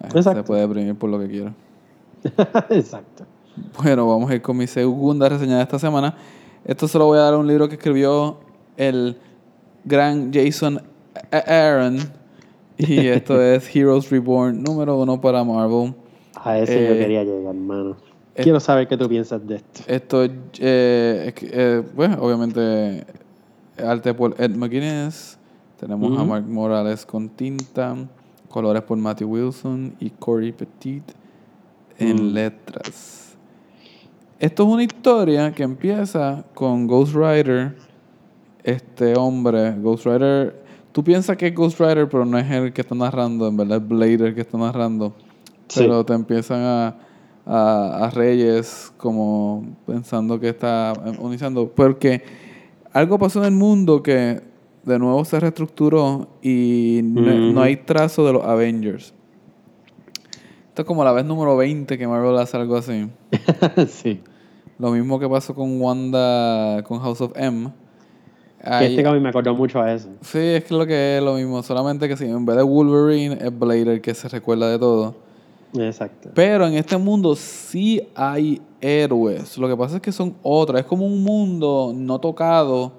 Eh, 0.00 0.06
Exacto. 0.14 0.40
Se 0.40 0.42
puede 0.44 0.60
deprimir 0.60 0.94
por 0.94 1.10
lo 1.10 1.18
que 1.18 1.28
quiera. 1.28 1.52
Exacto. 2.70 3.24
Bueno, 3.82 4.06
vamos 4.06 4.30
a 4.30 4.36
ir 4.36 4.42
con 4.42 4.56
mi 4.56 4.68
segunda 4.68 5.28
reseña 5.28 5.56
de 5.56 5.62
esta 5.64 5.80
semana. 5.80 6.14
Esto 6.64 6.86
se 6.86 6.98
lo 6.98 7.06
voy 7.06 7.18
a 7.18 7.22
dar 7.22 7.34
a 7.34 7.38
un 7.38 7.48
libro 7.48 7.68
que 7.68 7.74
escribió 7.74 8.38
el 8.76 9.16
gran 9.84 10.32
Jason 10.32 10.80
Aaron. 11.30 11.98
Y 12.76 13.06
esto 13.06 13.40
es 13.42 13.74
Heroes 13.74 14.10
Reborn 14.10 14.62
número 14.62 14.98
uno 14.98 15.20
para 15.20 15.44
Marvel. 15.44 15.94
A 16.34 16.58
eso 16.58 16.72
yo 16.72 16.78
Eh, 16.78 16.98
quería 16.98 17.22
llegar, 17.24 17.54
hermano. 17.54 17.96
eh, 18.34 18.42
Quiero 18.42 18.58
saber 18.60 18.88
qué 18.88 18.96
tú 18.96 19.08
piensas 19.08 19.46
de 19.46 19.56
esto. 19.56 19.80
Esto, 19.86 20.24
eh, 20.24 21.32
eh, 21.40 21.82
bueno, 21.94 22.16
obviamente, 22.20 23.04
arte 23.78 24.12
por 24.12 24.34
Ed 24.40 24.50
McGuinness. 24.56 25.38
Tenemos 25.78 26.18
a. 26.18 26.24
Mark 26.24 26.44
Morales 26.46 27.04
con 27.06 27.28
tinta. 27.28 27.94
Colores 28.48 28.82
por 28.82 28.96
Matthew 28.98 29.28
Wilson 29.32 29.94
y 29.98 30.10
Corey 30.10 30.52
Petit 30.52 31.02
en 31.98 32.30
Mm. 32.30 32.34
letras. 32.34 33.36
Esto 34.38 34.62
es 34.64 34.68
una 34.68 34.82
historia 34.84 35.52
que 35.52 35.62
empieza 35.62 36.44
con 36.54 36.86
Ghost 36.86 37.14
Rider. 37.14 37.74
Este 38.64 39.16
hombre, 39.16 39.76
Ghost 39.80 40.06
Rider. 40.06 40.64
Tú 40.90 41.04
piensas 41.04 41.36
que 41.36 41.48
es 41.48 41.54
Ghost 41.54 41.78
Rider, 41.78 42.08
pero 42.08 42.24
no 42.24 42.38
es 42.38 42.50
el 42.50 42.72
que 42.72 42.80
está 42.80 42.94
narrando, 42.94 43.46
en 43.46 43.56
verdad 43.56 43.78
es 43.78 43.88
Blade 43.88 44.28
el 44.28 44.34
que 44.34 44.40
está 44.40 44.58
narrando. 44.58 45.14
Sí. 45.68 45.80
Pero 45.80 46.04
te 46.04 46.14
empiezan 46.14 46.60
a, 46.62 46.96
a, 47.46 48.06
a 48.06 48.10
Reyes 48.10 48.92
como 48.96 49.76
pensando 49.86 50.40
que 50.40 50.48
está 50.48 50.92
unizando. 51.18 51.68
Porque 51.68 52.22
algo 52.92 53.18
pasó 53.18 53.40
en 53.40 53.46
el 53.46 53.52
mundo 53.52 54.02
que 54.02 54.40
de 54.84 54.98
nuevo 54.98 55.24
se 55.24 55.40
reestructuró 55.40 56.28
y 56.42 57.00
no, 57.02 57.52
no 57.52 57.62
hay 57.62 57.76
trazo 57.76 58.26
de 58.26 58.32
los 58.32 58.44
Avengers. 58.44 59.14
Esto 60.68 60.82
es 60.82 60.86
como 60.88 61.04
la 61.04 61.12
vez 61.12 61.24
número 61.24 61.56
20 61.56 61.96
que 61.96 62.08
Marvel 62.08 62.36
hace 62.38 62.56
algo 62.56 62.76
así. 62.76 63.08
sí. 63.88 64.20
Lo 64.78 64.90
mismo 64.90 65.20
que 65.20 65.28
pasó 65.28 65.54
con 65.54 65.80
Wanda, 65.80 66.82
con 66.82 66.98
House 66.98 67.20
of 67.20 67.32
M. 67.36 67.70
Que 68.64 68.86
este 68.86 69.04
cómic 69.04 69.20
me 69.20 69.28
acordó 69.28 69.54
mucho 69.54 69.80
a 69.80 69.92
eso. 69.92 70.08
Sí, 70.22 70.38
es 70.38 70.64
que 70.64 70.74
lo 70.74 70.86
que 70.86 71.18
es 71.18 71.22
lo 71.22 71.34
mismo. 71.34 71.62
Solamente 71.62 72.08
que 72.08 72.16
si 72.16 72.24
en 72.24 72.46
vez 72.46 72.56
de 72.56 72.62
Wolverine 72.62 73.38
es 73.40 73.58
Blade 73.58 73.94
el 73.94 74.00
que 74.00 74.14
se 74.14 74.28
recuerda 74.28 74.70
de 74.70 74.78
todo. 74.78 75.14
Exacto. 75.74 76.30
Pero 76.34 76.66
en 76.66 76.74
este 76.74 76.96
mundo 76.96 77.36
sí 77.36 78.00
hay 78.14 78.62
héroes. 78.80 79.58
Lo 79.58 79.68
que 79.68 79.76
pasa 79.76 79.96
es 79.96 80.02
que 80.02 80.12
son 80.12 80.34
otros. 80.42 80.80
Es 80.80 80.86
como 80.86 81.06
un 81.06 81.22
mundo 81.22 81.92
no 81.94 82.18
tocado 82.20 82.92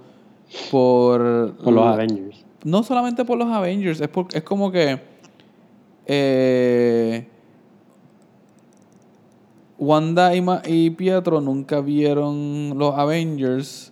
por... 0.70 1.56
Por 1.56 1.74
los 1.74 1.88
Avengers. 1.88 2.46
No 2.64 2.84
solamente 2.84 3.26
por 3.26 3.38
los 3.38 3.48
Avengers. 3.48 4.02
Es, 4.02 4.10
es 4.34 4.44
como 4.44 4.72
que... 4.72 5.00
Eh, 6.08 7.28
Wanda 9.78 10.32
y, 10.36 10.90
Pietro 10.92 11.42
nunca 11.42 11.82
vieron 11.82 12.78
los 12.78 12.96
Avengers. 12.96 13.92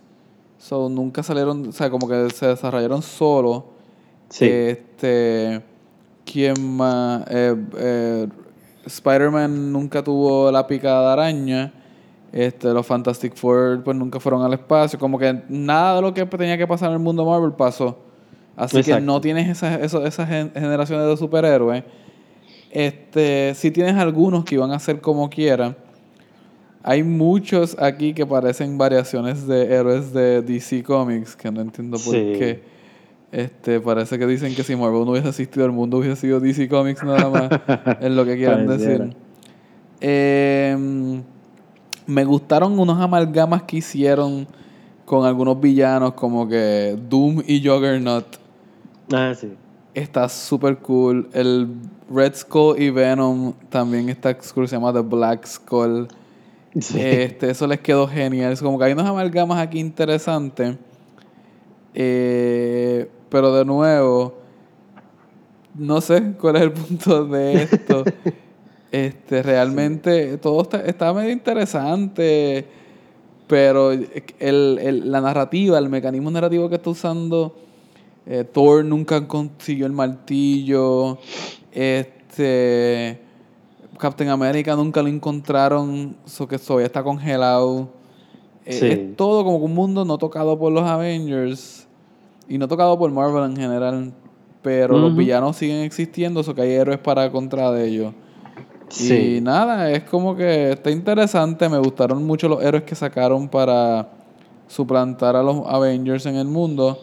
So, 0.64 0.88
nunca 0.88 1.22
salieron, 1.22 1.68
o 1.68 1.72
sea, 1.72 1.90
como 1.90 2.08
que 2.08 2.30
se 2.30 2.46
desarrollaron 2.46 3.02
solo. 3.02 3.66
Sí. 4.30 4.46
Este, 4.46 5.60
¿quién 6.24 6.54
más? 6.74 7.22
Eh, 7.28 7.54
eh, 7.76 8.28
Spider-Man 8.86 9.70
nunca 9.70 10.02
tuvo 10.02 10.50
la 10.50 10.66
picada 10.66 11.08
de 11.08 11.12
araña. 11.12 11.74
Este, 12.32 12.72
los 12.72 12.86
Fantastic 12.86 13.34
Four 13.36 13.82
pues 13.84 13.94
nunca 13.94 14.18
fueron 14.18 14.40
al 14.40 14.54
espacio. 14.54 14.98
Como 14.98 15.18
que 15.18 15.42
nada 15.50 15.96
de 15.96 16.00
lo 16.00 16.14
que 16.14 16.24
tenía 16.24 16.56
que 16.56 16.66
pasar 16.66 16.88
en 16.88 16.94
el 16.94 17.00
mundo 17.00 17.26
Marvel 17.26 17.52
pasó. 17.52 17.98
Así 18.56 18.82
que 18.82 18.98
no 19.02 19.20
tienes 19.20 19.50
esas 19.50 19.82
esa, 19.82 20.06
esa 20.06 20.26
generaciones 20.26 21.06
de 21.06 21.16
superhéroes. 21.18 21.84
Este, 22.70 23.54
si 23.54 23.70
tienes 23.70 23.96
algunos 23.96 24.46
que 24.46 24.54
iban 24.54 24.70
a 24.70 24.78
ser 24.78 25.02
como 25.02 25.28
quieran. 25.28 25.76
Hay 26.86 27.02
muchos 27.02 27.78
aquí 27.80 28.12
que 28.12 28.26
parecen 28.26 28.76
variaciones 28.76 29.46
de 29.46 29.74
héroes 29.74 30.12
de 30.12 30.42
DC 30.42 30.82
Comics, 30.82 31.34
que 31.34 31.50
no 31.50 31.62
entiendo 31.62 31.96
por 31.96 32.12
qué. 32.12 32.62
Este, 33.32 33.80
parece 33.80 34.18
que 34.18 34.26
dicen 34.26 34.54
que 34.54 34.62
si 34.62 34.76
Marvel 34.76 35.06
no 35.06 35.12
hubiese 35.12 35.30
existido, 35.30 35.64
el 35.64 35.72
mundo 35.72 35.96
hubiese 35.96 36.16
sido 36.16 36.40
DC 36.40 36.68
Comics 36.68 37.02
nada 37.02 37.30
más. 37.30 37.98
es 38.02 38.10
lo 38.10 38.26
que 38.26 38.36
quieren 38.36 38.66
decir. 38.66 39.16
Em, 39.98 41.22
me 42.06 42.24
gustaron 42.26 42.78
unos 42.78 43.00
amalgamas 43.00 43.62
que 43.62 43.78
hicieron 43.78 44.46
con 45.06 45.24
algunos 45.24 45.58
villanos, 45.58 46.12
como 46.12 46.46
que 46.46 46.98
Doom 47.08 47.42
y 47.46 47.66
Juggernaut. 47.66 48.26
Ah, 49.10 49.32
sí. 49.34 49.54
Está 49.94 50.28
súper 50.28 50.76
cool. 50.80 51.30
El 51.32 51.66
Red 52.10 52.34
Skull 52.34 52.78
y 52.78 52.90
Venom 52.90 53.54
también 53.70 54.10
está 54.10 54.36
cool. 54.36 54.68
Se 54.68 54.76
llama 54.76 54.92
The 54.92 55.00
Black 55.00 55.46
Skull. 55.46 56.08
Este, 56.74 57.50
eso 57.50 57.66
les 57.66 57.80
quedó 57.80 58.08
genial. 58.08 58.58
Como 58.58 58.78
que 58.78 58.84
hay 58.86 58.92
unos 58.92 59.06
amalgamas 59.06 59.58
aquí 59.58 59.78
interesantes. 59.78 60.76
Eh, 61.94 63.08
pero 63.28 63.54
de 63.54 63.64
nuevo, 63.64 64.34
no 65.74 66.00
sé 66.00 66.32
cuál 66.40 66.56
es 66.56 66.62
el 66.62 66.72
punto 66.72 67.24
de 67.26 67.62
esto. 67.62 68.04
este, 68.90 69.42
realmente 69.42 70.38
todo 70.38 70.68
está, 70.84 71.12
medio 71.12 71.30
interesante. 71.30 72.66
Pero 73.46 73.92
el, 73.92 75.12
la 75.12 75.20
narrativa, 75.20 75.78
el 75.78 75.88
mecanismo 75.88 76.30
narrativo 76.30 76.68
que 76.68 76.76
está 76.76 76.90
usando 76.90 77.54
eh, 78.26 78.44
Thor 78.50 78.84
nunca 78.84 79.28
consiguió 79.28 79.86
el 79.86 79.92
martillo. 79.92 81.18
Este. 81.70 83.23
Captain 83.98 84.30
America 84.30 84.74
nunca 84.74 85.02
lo 85.02 85.08
encontraron, 85.08 86.16
so 86.24 86.46
que 86.46 86.58
todavía 86.58 86.86
está 86.86 87.02
congelado. 87.02 87.88
Eh, 88.66 89.10
es 89.10 89.16
todo 89.16 89.44
como 89.44 89.56
un 89.58 89.74
mundo 89.74 90.04
no 90.04 90.18
tocado 90.18 90.58
por 90.58 90.72
los 90.72 90.84
Avengers 90.84 91.86
y 92.48 92.58
no 92.58 92.68
tocado 92.68 92.98
por 92.98 93.10
Marvel 93.10 93.50
en 93.50 93.56
general. 93.56 94.12
Pero 94.62 94.96
los 94.96 95.14
villanos 95.14 95.56
siguen 95.56 95.82
existiendo, 95.82 96.42
so 96.42 96.54
que 96.54 96.62
hay 96.62 96.70
héroes 96.70 96.98
para 96.98 97.30
contra 97.30 97.70
de 97.70 97.86
ellos. 97.86 98.14
Y 98.98 99.40
nada, 99.40 99.90
es 99.90 100.04
como 100.04 100.34
que 100.34 100.72
está 100.72 100.90
interesante. 100.90 101.68
Me 101.68 101.78
gustaron 101.78 102.24
mucho 102.24 102.48
los 102.48 102.62
héroes 102.62 102.84
que 102.84 102.94
sacaron 102.94 103.48
para 103.48 104.08
suplantar 104.66 105.36
a 105.36 105.42
los 105.42 105.66
Avengers 105.66 106.24
en 106.26 106.36
el 106.36 106.46
mundo. 106.46 106.98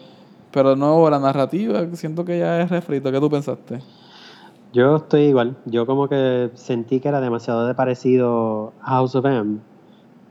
Pero 0.51 0.71
de 0.71 0.75
nuevo, 0.75 1.09
la 1.09 1.19
narrativa, 1.19 1.85
siento 1.93 2.25
que 2.25 2.39
ya 2.39 2.61
es 2.61 2.69
refrito. 2.69 3.11
¿Qué 3.11 3.19
tú 3.19 3.29
pensaste? 3.29 3.79
Yo 4.73 4.95
estoy 4.97 5.23
igual. 5.23 5.57
Yo 5.65 5.85
como 5.85 6.07
que 6.07 6.49
sentí 6.53 6.99
que 6.99 7.09
era 7.09 7.19
demasiado 7.19 7.67
de 7.67 7.75
parecido 7.75 8.71
House 8.81 9.15
of 9.15 9.25
M. 9.25 9.57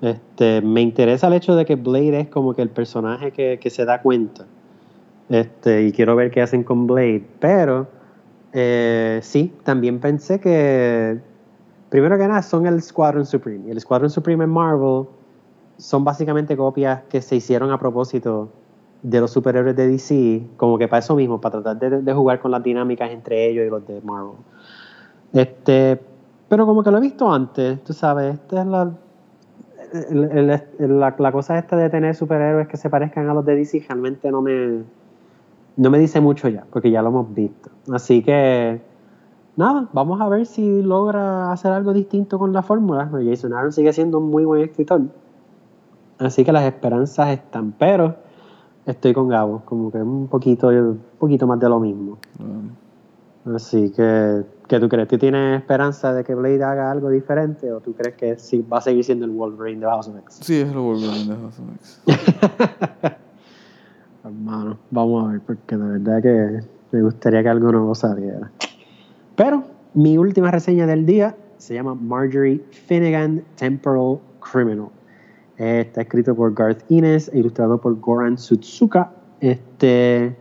Este, 0.00 0.62
me 0.62 0.80
interesa 0.80 1.26
el 1.26 1.34
hecho 1.34 1.54
de 1.56 1.66
que 1.66 1.76
Blade 1.76 2.20
es 2.20 2.28
como 2.28 2.54
que 2.54 2.62
el 2.62 2.70
personaje 2.70 3.32
que, 3.32 3.70
se 3.70 3.84
da 3.84 4.00
cuenta. 4.00 4.46
Este, 5.28 5.82
y 5.82 5.92
quiero 5.92 6.16
ver 6.16 6.30
qué 6.30 6.40
hacen 6.40 6.64
con 6.64 6.86
Blade. 6.86 7.26
Pero 7.38 7.88
eh, 8.54 9.20
sí, 9.22 9.52
también 9.62 10.00
pensé 10.00 10.40
que 10.40 11.20
primero 11.90 12.16
que 12.16 12.26
nada 12.26 12.42
son 12.42 12.66
el 12.66 12.80
Squadron 12.80 13.26
Supreme. 13.26 13.68
Y 13.68 13.70
el 13.72 13.80
Squadron 13.80 14.08
Supreme 14.08 14.44
en 14.44 14.50
Marvel 14.50 15.04
son 15.76 16.02
básicamente 16.02 16.56
copias 16.56 17.02
que 17.10 17.20
se 17.20 17.36
hicieron 17.36 17.70
a 17.72 17.78
propósito 17.78 18.50
de 19.02 19.20
los 19.20 19.30
superhéroes 19.30 19.76
de 19.76 19.88
DC, 19.88 20.42
como 20.56 20.78
que 20.78 20.88
para 20.88 21.00
eso 21.00 21.14
mismo, 21.16 21.40
para 21.40 21.62
tratar 21.62 22.02
de, 22.02 22.12
jugar 22.12 22.40
con 22.40 22.50
las 22.50 22.62
dinámicas 22.62 23.10
entre 23.10 23.48
ellos 23.48 23.66
y 23.66 23.70
los 23.70 23.86
de 23.86 24.00
Marvel. 24.02 24.36
Este, 25.32 26.00
pero 26.48 26.66
como 26.66 26.82
que 26.82 26.90
lo 26.90 26.98
he 26.98 27.00
visto 27.00 27.32
antes, 27.32 27.82
tú 27.84 27.92
sabes, 27.92 28.34
esta 28.34 28.60
es 28.60 28.66
la, 28.66 28.92
la, 31.18 31.32
cosa 31.32 31.58
esta 31.58 31.76
de 31.76 31.88
tener 31.88 32.14
superhéroes 32.14 32.68
que 32.68 32.76
se 32.76 32.90
parezcan 32.90 33.28
a 33.28 33.34
los 33.34 33.44
de 33.44 33.56
DC 33.56 33.84
realmente 33.88 34.30
no 34.30 34.42
me, 34.42 34.82
no 35.76 35.90
me 35.90 35.98
dice 35.98 36.20
mucho 36.20 36.48
ya, 36.48 36.66
porque 36.70 36.90
ya 36.90 37.02
lo 37.02 37.08
hemos 37.08 37.34
visto. 37.34 37.70
Así 37.92 38.22
que, 38.22 38.80
nada, 39.56 39.88
vamos 39.92 40.20
a 40.20 40.28
ver 40.28 40.44
si 40.44 40.82
logra 40.82 41.52
hacer 41.52 41.72
algo 41.72 41.92
distinto 41.92 42.38
con 42.38 42.52
la 42.52 42.62
fórmula. 42.62 43.10
Jason 43.24 43.54
Aaron 43.54 43.72
sigue 43.72 43.92
siendo 43.92 44.18
un 44.18 44.30
muy 44.30 44.44
buen 44.44 44.62
escritor. 44.62 45.02
Así 46.18 46.44
que 46.44 46.52
las 46.52 46.64
esperanzas 46.64 47.30
están, 47.30 47.72
pero 47.72 48.16
estoy 48.86 49.12
con 49.12 49.28
Gabo, 49.28 49.62
como 49.64 49.90
que 49.90 49.98
un 49.98 50.28
poquito, 50.28 50.68
un 50.68 51.00
poquito 51.18 51.46
más 51.46 51.60
de 51.60 51.68
lo 51.68 51.80
mismo. 51.80 52.18
Así 53.54 53.90
que, 53.90 54.44
¿qué 54.68 54.78
tú 54.78 54.88
crees? 54.88 55.08
¿Tú 55.08 55.18
tienes 55.18 55.60
esperanza 55.60 56.12
de 56.12 56.24
que 56.24 56.34
Blade 56.34 56.62
haga 56.62 56.90
algo 56.90 57.08
diferente 57.08 57.72
o 57.72 57.80
tú 57.80 57.94
crees 57.94 58.14
que 58.16 58.38
sí, 58.38 58.64
va 58.70 58.78
a 58.78 58.80
seguir 58.82 59.02
siendo 59.02 59.24
el 59.24 59.30
Wolverine 59.30 59.80
de 59.80 59.86
House 59.86 60.08
of 60.08 60.16
X? 60.18 60.40
Sí, 60.42 60.60
es 60.60 60.70
el 60.70 60.78
Wolverine 60.78 61.34
de 61.34 61.36
House 61.36 61.58
of 61.58 61.66
X. 61.76 62.02
Hermano, 64.24 64.78
vamos 64.90 65.24
a 65.24 65.32
ver, 65.32 65.40
porque 65.40 65.76
de 65.76 65.98
verdad 65.98 66.22
que 66.22 66.60
me 66.92 67.02
gustaría 67.02 67.42
que 67.42 67.48
algo 67.48 67.72
nuevo 67.72 67.94
saliera. 67.94 68.50
Pero 69.36 69.64
mi 69.94 70.18
última 70.18 70.50
reseña 70.50 70.86
del 70.86 71.06
día 71.06 71.34
se 71.56 71.74
llama 71.74 71.94
Marjorie 71.94 72.60
Finnegan 72.70 73.42
Temporal 73.56 74.18
Criminal. 74.40 74.88
Está 75.60 76.00
escrito 76.00 76.34
por 76.34 76.54
Garth 76.54 76.82
Innes 76.88 77.30
e 77.34 77.38
ilustrado 77.38 77.78
por 77.78 78.00
Goran 78.00 78.38
Sutsuka. 78.38 79.12
Este, 79.40 80.34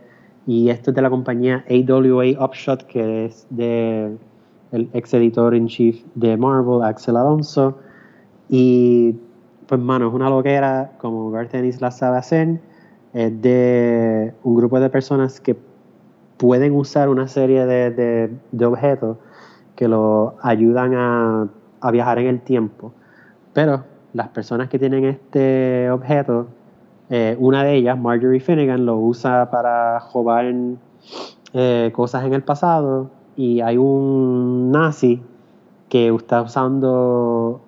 y 0.46 0.70
esto 0.70 0.92
es 0.92 0.94
de 0.94 1.02
la 1.02 1.10
compañía 1.10 1.62
AWA 1.68 2.42
Upshot, 2.42 2.84
que 2.86 3.26
es 3.26 3.46
de 3.50 4.16
el 4.72 4.88
ex 4.94 5.12
editor 5.12 5.54
en 5.54 5.66
chief 5.66 6.02
de 6.14 6.38
Marvel, 6.38 6.82
Axel 6.82 7.18
Alonso. 7.18 7.76
Y 8.48 9.14
pues, 9.66 9.78
mano, 9.78 10.08
es 10.08 10.14
una 10.14 10.30
loquera, 10.30 10.92
como 10.96 11.30
Garth 11.30 11.54
Ennis 11.54 11.82
la 11.82 11.90
sabe 11.90 12.16
hacer. 12.16 12.58
Es 13.12 13.42
de 13.42 14.32
un 14.42 14.54
grupo 14.54 14.80
de 14.80 14.88
personas 14.88 15.38
que 15.38 15.54
pueden 16.38 16.74
usar 16.74 17.10
una 17.10 17.28
serie 17.28 17.66
de, 17.66 18.30
de, 18.52 18.64
objetos 18.64 19.18
que 19.76 19.86
lo 19.86 20.36
ayudan 20.40 20.94
a, 20.94 21.48
a 21.82 21.90
viajar 21.90 22.20
en 22.20 22.26
el 22.28 22.40
tiempo. 22.40 22.94
Pero 23.52 23.84
las 24.12 24.28
personas 24.28 24.68
que 24.68 24.78
tienen 24.78 25.04
este 25.04 25.90
objeto, 25.90 26.48
eh, 27.10 27.36
una 27.38 27.64
de 27.64 27.74
ellas, 27.74 27.98
Marjorie 27.98 28.40
Finnegan, 28.40 28.86
lo 28.86 28.96
usa 28.96 29.50
para 29.50 29.98
robar 30.12 30.52
eh, 31.52 31.90
cosas 31.94 32.24
en 32.24 32.34
el 32.34 32.42
pasado 32.42 33.10
y 33.36 33.60
hay 33.60 33.76
un 33.76 34.70
nazi 34.70 35.22
que 35.88 36.08
está 36.08 36.42
usando 36.42 37.60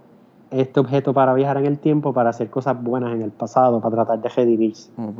este 0.50 0.80
objeto 0.80 1.12
para 1.12 1.34
viajar 1.34 1.56
en 1.56 1.66
el 1.66 1.78
tiempo 1.78 2.12
para 2.12 2.30
hacer 2.30 2.50
cosas 2.50 2.80
buenas 2.80 3.14
en 3.14 3.22
el 3.22 3.30
pasado, 3.30 3.80
para 3.80 3.96
tratar 3.96 4.20
de 4.20 4.28
redimirse. 4.28 4.90
Oh, 4.96 5.12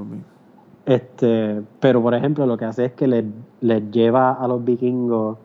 este, 0.85 1.63
pero 1.81 2.03
por 2.03 2.15
ejemplo 2.15 2.45
lo 2.47 2.57
que 2.57 2.65
hace 2.65 2.87
es 2.87 2.93
que 2.93 3.07
les, 3.07 3.91
lleva 3.91 4.33
a 4.33 4.47
los 4.49 4.65
vikingos 4.65 5.39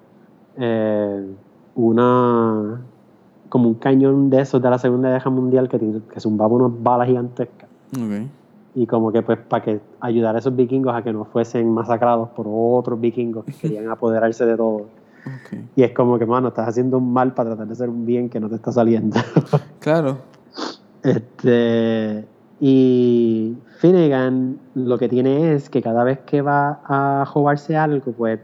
eh, 0.57 1.27
una 1.75 2.81
como 3.49 3.69
un 3.69 3.75
cañón 3.75 4.29
de 4.29 4.41
esos 4.41 4.61
de 4.61 4.69
la 4.69 4.77
Segunda 4.77 5.09
Guerra 5.09 5.31
Mundial 5.31 5.69
que, 5.69 5.79
que 5.79 6.19
zumbaba 6.19 6.53
unas 6.53 6.83
balas 6.83 7.07
gigantescas. 7.07 7.69
Y 8.75 8.85
como 8.85 9.11
que 9.11 9.21
pues 9.21 9.39
para 9.39 9.63
que 9.63 9.79
ayudar 10.01 10.35
a 10.35 10.39
esos 10.39 10.55
vikingos 10.55 10.93
a 10.93 11.01
que 11.01 11.11
no 11.11 11.25
fuesen 11.25 11.71
masacrados 11.71 12.29
por 12.29 12.45
otros 12.49 12.99
vikingos 12.99 13.45
que 13.45 13.53
querían 13.53 13.89
apoderarse 13.91 14.45
de 14.45 14.55
todo. 14.55 14.85
Y 15.75 15.83
es 15.83 15.91
como 15.91 16.17
que, 16.17 16.25
mano, 16.25 16.49
estás 16.49 16.69
haciendo 16.69 16.97
un 16.97 17.11
mal 17.11 17.33
para 17.33 17.49
tratar 17.49 17.67
de 17.67 17.73
hacer 17.73 17.89
un 17.89 18.05
bien 18.05 18.29
que 18.29 18.39
no 18.39 18.47
te 18.47 18.55
está 18.55 18.71
saliendo. 18.71 19.17
claro. 19.79 20.17
Este, 21.03 22.25
y 22.59 23.57
Finnegan 23.79 24.57
lo 24.75 24.97
que 24.97 25.09
tiene 25.09 25.53
es 25.53 25.69
que 25.69 25.81
cada 25.81 26.03
vez 26.03 26.19
que 26.19 26.41
va 26.41 26.79
a 26.85 27.25
jugarse 27.25 27.75
algo, 27.75 28.11
pues 28.11 28.39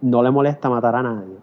no 0.00 0.22
le 0.22 0.30
molesta 0.30 0.68
matar 0.68 0.96
a 0.96 1.02
nadie. 1.02 1.36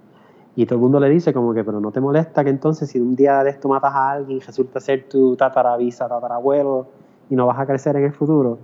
Y 0.59 0.65
todo 0.65 0.75
el 0.75 0.81
mundo 0.81 0.99
le 0.99 1.07
dice 1.07 1.33
como 1.33 1.53
que, 1.53 1.63
pero 1.63 1.79
no 1.79 1.89
te 1.89 2.01
molesta 2.01 2.43
que 2.43 2.49
entonces 2.49 2.89
si 2.89 2.99
un 2.99 3.15
día 3.15 3.45
de 3.45 3.49
esto 3.49 3.69
matas 3.69 3.93
a 3.95 4.11
alguien, 4.11 4.41
resulta 4.41 4.81
ser 4.81 5.07
tu 5.07 5.37
tataravisa, 5.37 6.09
tatarabuelo, 6.09 6.85
y 7.29 7.35
no 7.37 7.47
vas 7.47 7.59
a 7.59 7.65
crecer 7.65 7.95
en 7.95 8.03
el 8.03 8.11
futuro. 8.11 8.59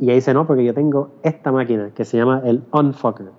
Y 0.00 0.06
ella 0.06 0.14
dice, 0.14 0.34
no, 0.34 0.44
porque 0.44 0.64
yo 0.64 0.74
tengo 0.74 1.10
esta 1.22 1.52
máquina 1.52 1.92
que 1.94 2.04
se 2.04 2.16
llama 2.16 2.42
el 2.44 2.64
Unfucker. 2.72 3.30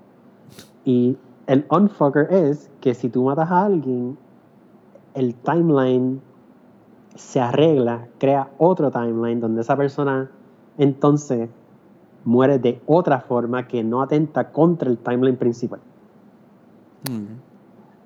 Y 0.86 1.18
el 1.48 1.66
Unfucker 1.70 2.32
es 2.32 2.72
que 2.80 2.94
si 2.94 3.10
tú 3.10 3.26
matas 3.26 3.52
a 3.52 3.66
alguien, 3.66 4.18
el 5.14 5.36
timeline 5.36 6.22
se 7.16 7.42
arregla, 7.42 8.08
crea 8.20 8.52
otro 8.58 8.90
timeline 8.90 9.42
donde 9.42 9.60
esa 9.60 9.76
persona 9.76 10.32
entonces 10.78 11.50
muere 12.24 12.58
de 12.58 12.82
otra 12.86 13.20
forma 13.20 13.68
que 13.68 13.84
no 13.84 14.02
atenta 14.02 14.54
contra 14.54 14.90
el 14.90 14.98
timeline 14.98 15.36
principal. 15.36 15.82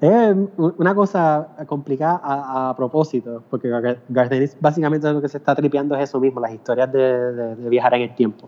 Es 0.01 0.33
una 0.55 0.95
cosa 0.95 1.49
complicada 1.65 2.21
a, 2.23 2.73
propósito, 2.75 3.43
porque 3.49 3.69
Gardenis 4.07 4.55
básicamente 4.59 5.11
lo 5.11 5.21
que 5.21 5.27
se 5.27 5.37
está 5.37 5.53
tripeando 5.55 5.95
es 5.95 6.03
eso 6.03 6.21
mismo, 6.21 6.39
las 6.39 6.53
historias 6.53 6.89
de, 6.91 7.55
viajar 7.69 7.95
en 7.95 8.03
el 8.03 8.15
tiempo. 8.15 8.47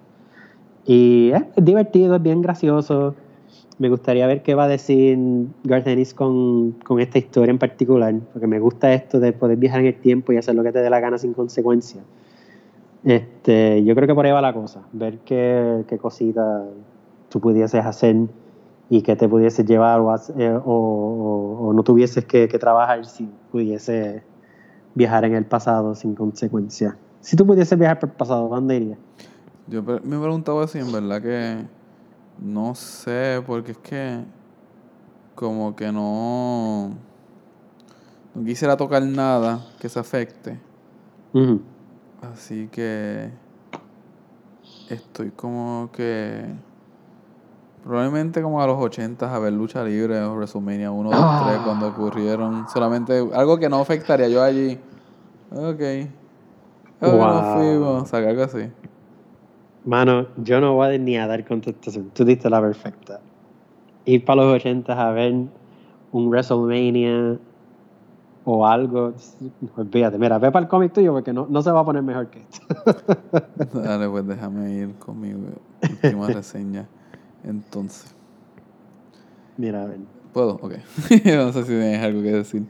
Y 0.86 1.32
es, 1.32 1.44
divertido, 1.58 2.16
es 2.16 2.24
bien 2.24 2.42
gracioso. 2.42 3.16
Me 3.80 3.90
gustaría 3.90 4.26
ver 4.28 4.44
qué 4.44 4.56
va 4.56 4.64
a 4.64 4.68
decir 4.70 5.18
Gardenis 5.66 6.14
con, 6.14 6.72
con, 6.86 7.02
esta 7.02 7.18
historia 7.18 7.52
en 7.52 7.60
particular, 7.60 8.16
porque 8.32 8.48
me 8.48 8.60
gusta 8.60 8.94
esto 8.94 9.20
de 9.20 9.34
poder 9.34 9.58
viajar 9.58 9.82
en 9.82 9.88
el 9.88 10.00
tiempo 10.00 10.32
y 10.32 10.38
hacer 10.38 10.56
lo 10.56 10.64
que 10.64 10.72
te 10.72 10.80
dé 10.80 10.90
la 10.90 11.02
gana 11.02 11.18
sin 11.18 11.34
consecuencia. 11.34 12.02
Este, 13.04 13.84
yo 13.84 13.94
creo 13.96 14.08
que 14.08 14.16
por 14.16 14.26
ahí 14.26 14.32
va 14.32 14.42
la 14.42 14.54
cosa, 14.54 14.84
ver 14.94 15.18
qué, 15.26 15.84
qué 15.88 15.98
cosita 15.98 16.64
tú 17.28 17.40
pudieses 17.40 17.84
hacer 17.84 18.16
y 18.92 19.04
que 19.04 19.16
te 19.16 19.30
pudiese 19.30 19.64
llevar 19.64 20.02
o, 20.02 20.14
eh, 20.38 20.60
o, 20.66 21.72
no 21.74 21.82
tuvieses 21.82 22.26
que, 22.26 22.46
trabajar 22.50 23.06
si 23.06 23.24
pudiese 23.50 24.22
viajar 24.96 25.24
en 25.24 25.34
el 25.34 25.46
pasado 25.46 25.96
sin 25.96 26.14
consecuencia. 26.14 26.98
Si 27.22 27.38
tú 27.38 27.48
pudieses 27.48 27.80
viajar 27.80 28.02
por 28.02 28.10
el 28.10 28.16
pasado, 28.16 28.50
¿dónde 28.50 28.76
irías? 28.76 29.00
Yo 29.68 29.82
me 29.82 30.18
he 30.18 30.20
preguntado 30.20 30.60
así, 30.60 30.80
en 30.80 30.92
verdad 30.92 31.22
que 31.22 31.66
no 32.38 32.76
sé, 32.76 33.42
porque 33.48 33.72
es 33.72 33.78
que 33.78 34.26
como 35.36 35.74
que 35.74 35.90
no, 35.90 36.90
no 38.36 38.44
quisiera 38.44 38.76
tocar 38.76 39.04
nada 39.04 39.66
que 39.80 39.88
se 39.88 40.00
afecte. 40.00 40.60
Así 42.22 42.68
que 42.70 43.32
estoy 44.90 45.30
como 45.30 45.90
que 45.94 46.44
Probablemente 47.84 48.42
como 48.42 48.62
a 48.62 48.68
los 48.68 48.78
80 48.78 49.34
a 49.34 49.40
ver 49.40 49.54
lucha 49.54 49.84
libre 49.84 50.22
o 50.22 50.36
WrestleMania 50.36 50.92
1, 50.92 51.10
2, 51.10 51.46
3 51.48 51.60
cuando 51.64 51.88
ocurrieron. 51.88 52.68
Solamente 52.70 53.28
algo 53.34 53.58
que 53.58 53.70
no 53.70 53.80
afectaría 53.80 54.28
yo 54.28 54.44
allí. 54.44 54.78
Ok. 55.52 55.82
Wow. 57.02 57.54
fuimos. 57.54 58.14
O 58.14 58.16
algo 58.16 58.44
así. 58.44 58.70
Mano, 59.84 60.28
yo 60.38 60.62
no 60.62 60.76
voy 60.76 60.96
a 60.96 60.98
ni 61.00 61.18
a 61.18 61.26
dar 61.26 61.44
contestación. 61.44 62.12
Tú 62.14 62.24
diste 62.24 62.50
la 62.50 62.62
perfecta. 62.62 63.20
Ir 64.06 64.24
para 64.26 64.44
los 64.44 64.56
80 64.56 65.10
a 65.10 65.12
ver 65.12 65.34
un 66.12 66.30
WrestleMania 66.30 67.40
o 68.46 68.68
algo. 68.68 69.14
Olvídate, 69.76 70.20
mira, 70.20 70.38
ve 70.38 70.52
para 70.52 70.64
el 70.64 70.70
cómic 70.70 70.94
tuyo 70.94 71.14
porque 71.14 71.34
no, 71.34 71.48
no 71.50 71.62
se 71.64 71.72
va 71.72 71.80
a 71.80 71.86
poner 71.86 72.04
mejor 72.04 72.28
que 72.28 72.42
esto. 72.42 73.80
Dale, 73.82 74.08
pues 74.08 74.28
déjame 74.28 74.72
ir 74.72 74.96
con 75.00 75.20
mi 75.20 75.34
última 75.34 76.28
reseña. 76.32 76.88
Entonces. 77.44 78.14
Mira, 79.58 79.84
a 79.84 79.86
ver. 79.86 80.00
¿Puedo? 80.34 80.56
Ok. 80.56 80.74
no 81.26 81.54
sé 81.54 81.62
si 81.64 81.68
tienes 81.68 82.04
algo 82.04 82.22
que 82.22 82.32
decir. 82.32 82.66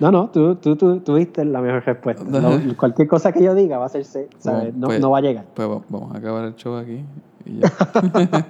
No, 0.00 0.12
no, 0.12 0.30
tú, 0.30 0.54
tú, 0.56 0.76
tú 0.76 1.00
tuviste 1.00 1.44
la 1.44 1.60
mejor 1.60 1.84
respuesta. 1.84 2.24
cualquier 2.76 3.08
cosa 3.08 3.32
que 3.32 3.42
yo 3.42 3.54
diga 3.54 3.78
va 3.78 3.86
a 3.86 3.88
ser 3.88 4.04
¿sabes? 4.04 4.74
No, 4.74 4.86
pues, 4.86 5.00
no, 5.00 5.10
va 5.10 5.18
a 5.18 5.20
llegar. 5.22 5.46
Pues 5.54 5.68
vamos 5.88 6.14
a 6.14 6.18
acabar 6.18 6.44
el 6.44 6.54
show 6.54 6.76
aquí 6.76 7.04
y 7.44 7.58
ya. 7.58 7.72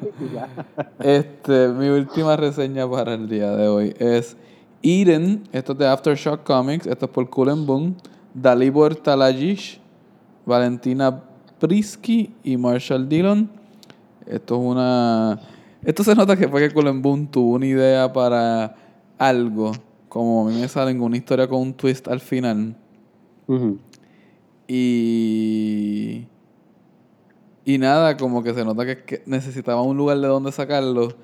Este, 0.99 1.69
mi 1.69 1.89
última 1.89 2.37
reseña 2.37 2.89
para 2.91 3.15
el 3.15 3.29
día 3.29 3.53
de 3.53 3.69
hoy 3.69 3.95
es 3.99 4.37
Eden, 4.83 5.45
esto 5.53 5.73
es 5.73 5.79
de 5.79 5.87
Aftershock 5.87 6.43
Comics, 6.45 6.87
esto 6.87 7.07
es 7.07 7.11
por 7.13 7.29
Cool 7.31 7.55
Boom, 7.65 7.97
Dalibor 8.35 8.95
Talajish, 8.97 9.81
Valentina 10.45 11.23
Prisky 11.59 12.35
y 12.45 12.57
Marshall 12.57 13.09
Dillon. 13.09 13.51
Esto 14.27 14.57
es 14.57 14.61
una. 14.61 15.41
Esto 15.85 16.03
se 16.03 16.15
nota 16.15 16.37
que 16.37 16.49
fue 16.49 16.61
que 16.61 16.75
Cullen 16.75 17.29
tuvo 17.29 17.53
una 17.55 17.67
idea 17.67 18.13
para 18.13 18.75
algo. 19.19 19.73
Como 20.09 20.49
a 20.49 20.51
mí 20.51 20.61
me 20.61 20.69
sale 20.69 20.99
una 20.99 21.17
historia 21.17 21.47
con 21.47 21.61
un 21.61 21.75
twist 21.75 22.09
al 22.09 22.21
final. 22.21 22.77
Y. 24.67 26.27
Y 27.65 27.79
nada, 27.79 28.17
como 28.17 28.43
que 28.43 28.55
se 28.55 28.65
nota 28.65 28.87
que, 28.87 29.23
necesitaba 29.27 29.83
un 29.83 29.97
lugar 29.97 30.19
de 30.19 30.27
donde 30.27 30.53
sacarlo. 30.53 31.09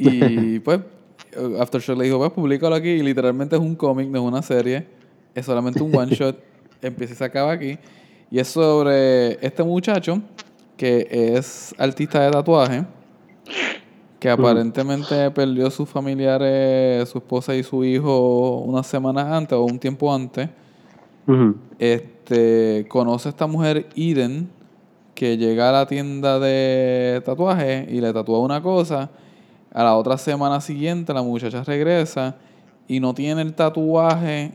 Y 0.00 0.60
pues, 0.60 0.78
Aftershock 1.58 1.98
le 1.98 2.04
dijo: 2.04 2.18
Pues 2.18 2.30
públicalo 2.30 2.74
aquí. 2.74 2.90
Y 2.90 3.02
literalmente 3.02 3.56
es 3.56 3.62
un 3.62 3.74
cómic, 3.74 4.08
no 4.08 4.18
es 4.18 4.24
una 4.24 4.42
serie. 4.42 4.86
Es 5.34 5.46
solamente 5.46 5.82
un 5.82 5.94
one 5.94 6.14
shot. 6.14 6.38
Empieza 6.80 7.14
y 7.14 7.16
se 7.16 7.24
acaba 7.24 7.50
aquí. 7.50 7.78
Y 8.30 8.38
es 8.38 8.46
sobre 8.46 9.44
este 9.44 9.64
muchacho 9.64 10.22
que 10.76 11.08
es 11.10 11.74
artista 11.76 12.22
de 12.22 12.30
tatuaje, 12.30 12.86
que 14.18 14.28
aparentemente 14.28 15.30
perdió 15.30 15.68
a 15.68 15.70
sus 15.70 15.88
familiares, 15.88 17.08
su 17.08 17.18
esposa 17.18 17.54
y 17.54 17.62
su 17.62 17.84
hijo 17.84 18.58
unas 18.58 18.86
semanas 18.86 19.26
antes 19.26 19.56
o 19.56 19.64
un 19.64 19.78
tiempo 19.78 20.12
antes. 20.12 20.48
Este 21.78 22.86
conoce 22.88 23.28
a 23.28 23.30
esta 23.30 23.46
mujer 23.46 23.86
Eden 23.94 24.48
que 25.14 25.36
llega 25.36 25.68
a 25.68 25.72
la 25.72 25.86
tienda 25.86 26.38
de 26.38 27.22
tatuaje 27.24 27.86
y 27.90 28.00
le 28.00 28.12
tatúa 28.12 28.40
una 28.40 28.62
cosa. 28.62 29.10
A 29.72 29.84
la 29.84 29.96
otra 29.96 30.16
semana 30.16 30.60
siguiente 30.60 31.12
la 31.12 31.22
muchacha 31.22 31.62
regresa 31.62 32.36
y 32.88 33.00
no 33.00 33.14
tiene 33.14 33.42
el 33.42 33.54
tatuaje 33.54 34.52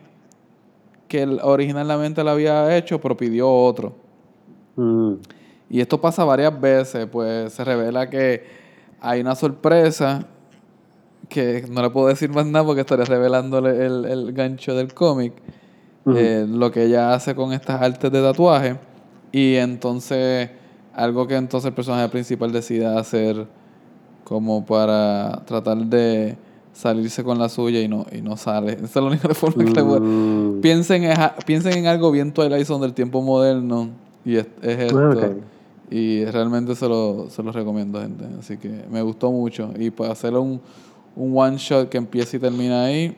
que 1.07 1.25
originalmente 1.43 2.23
le 2.23 2.29
había 2.31 2.75
hecho, 2.75 2.99
pero 2.99 3.15
pidió 3.15 3.49
otro. 3.49 3.93
Y 5.69 5.79
esto 5.79 6.01
pasa 6.01 6.25
varias 6.25 6.59
veces, 6.59 7.05
pues 7.05 7.53
se 7.53 7.63
revela 7.63 8.09
que 8.09 8.62
hay 9.03 9.19
una 9.19 9.35
sorpresa 9.35 10.25
que 11.27 11.65
no 11.69 11.81
le 11.81 11.89
puedo 11.89 12.07
decir 12.07 12.29
más 12.29 12.45
nada 12.45 12.65
porque 12.65 12.81
estaría 12.81 13.05
revelándole 13.05 13.85
el, 13.85 14.31
gancho 14.33 14.75
del 14.75 14.93
cómic, 14.93 15.33
eh, 16.15 16.45
lo 16.47 16.71
que 16.71 16.85
ella 16.85 17.13
hace 17.13 17.35
con 17.35 17.51
estas 17.51 17.81
artes 17.81 18.11
de 18.11 18.21
tatuaje. 18.21 18.77
Y 19.31 19.55
entonces, 19.55 20.49
algo 20.93 21.27
que 21.27 21.35
entonces 21.35 21.67
el 21.67 21.73
personaje 21.73 22.07
principal 22.07 22.51
decide 22.51 22.85
hacer 22.85 23.45
como 24.23 24.65
para 24.65 25.41
tratar 25.45 25.77
de 25.77 26.37
salirse 26.71 27.23
con 27.23 27.37
la 27.37 27.49
suya 27.49 27.81
y 27.81 27.89
no, 27.89 28.05
y 28.11 28.21
no 28.21 28.37
sale. 28.37 28.73
Esa 28.83 28.85
es 28.85 28.95
la 28.95 29.03
única 29.03 29.29
forma 29.33 29.65
que 29.65 29.71
le 29.71 29.83
mm. 29.83 30.61
piensen, 30.61 31.03
piensen 31.45 31.77
en 31.77 31.87
algo 31.87 32.09
bien 32.09 32.31
Twilight 32.31 32.65
Zone 32.65 32.83
del 32.83 32.93
tiempo 32.93 33.21
moderno 33.21 33.89
y 34.23 34.37
es, 34.37 34.47
esto. 34.61 35.35
Y 35.89 36.25
realmente 36.25 36.75
se 36.75 36.87
lo, 36.87 37.29
se 37.29 37.43
lo 37.43 37.51
recomiendo, 37.51 38.01
gente. 38.01 38.25
Así 38.39 38.57
que 38.57 38.85
me 38.89 39.01
gustó 39.01 39.31
mucho. 39.31 39.71
Y 39.77 39.91
para 39.91 40.11
hacer 40.11 40.33
un, 40.33 40.59
un 41.15 41.37
one 41.37 41.57
shot 41.57 41.89
que 41.89 41.97
empieza 41.97 42.37
y 42.37 42.39
termina 42.39 42.85
ahí, 42.85 43.15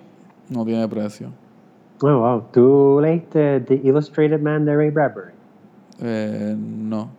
no 0.49 0.65
tiene 0.65 0.87
precio. 0.87 1.29
Oh, 2.01 2.19
wow. 2.19 2.43
¿Tú 2.51 2.99
leíste 3.01 3.61
The 3.61 3.75
Illustrated 3.75 4.41
Man 4.41 4.65
de 4.65 4.75
Ray 4.75 4.89
Bradbury? 4.89 5.31
Eh, 6.01 6.55
no. 6.57 7.09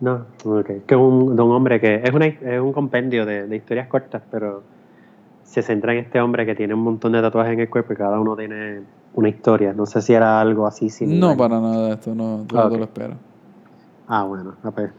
No, 0.00 0.26
ok. 0.44 0.66
Que 0.86 0.94
es 0.94 1.00
un, 1.00 1.34
de 1.34 1.42
un 1.42 1.52
hombre 1.52 1.80
que 1.80 2.02
es, 2.04 2.12
una, 2.12 2.26
es 2.26 2.60
un 2.60 2.72
compendio 2.72 3.26
de, 3.26 3.46
de, 3.46 3.56
historias 3.56 3.88
cortas, 3.88 4.22
pero 4.30 4.62
se 5.42 5.62
centra 5.62 5.92
en 5.92 6.00
este 6.00 6.20
hombre 6.20 6.44
que 6.46 6.54
tiene 6.54 6.74
un 6.74 6.80
montón 6.80 7.12
de 7.12 7.22
tatuajes 7.22 7.54
en 7.54 7.60
el 7.60 7.70
cuerpo 7.70 7.94
y 7.94 7.96
cada 7.96 8.20
uno 8.20 8.36
tiene 8.36 8.82
una 9.14 9.28
historia. 9.28 9.72
No 9.72 9.86
sé 9.86 10.02
si 10.02 10.12
era 10.12 10.40
algo 10.40 10.66
así. 10.66 10.88
No, 11.06 11.36
para 11.36 11.60
nada, 11.60 11.94
esto 11.94 12.14
no, 12.14 12.44
no 12.52 12.68
lo 12.68 12.84
espero. 12.84 13.14
Ah, 14.08 14.24
bueno, 14.24 14.54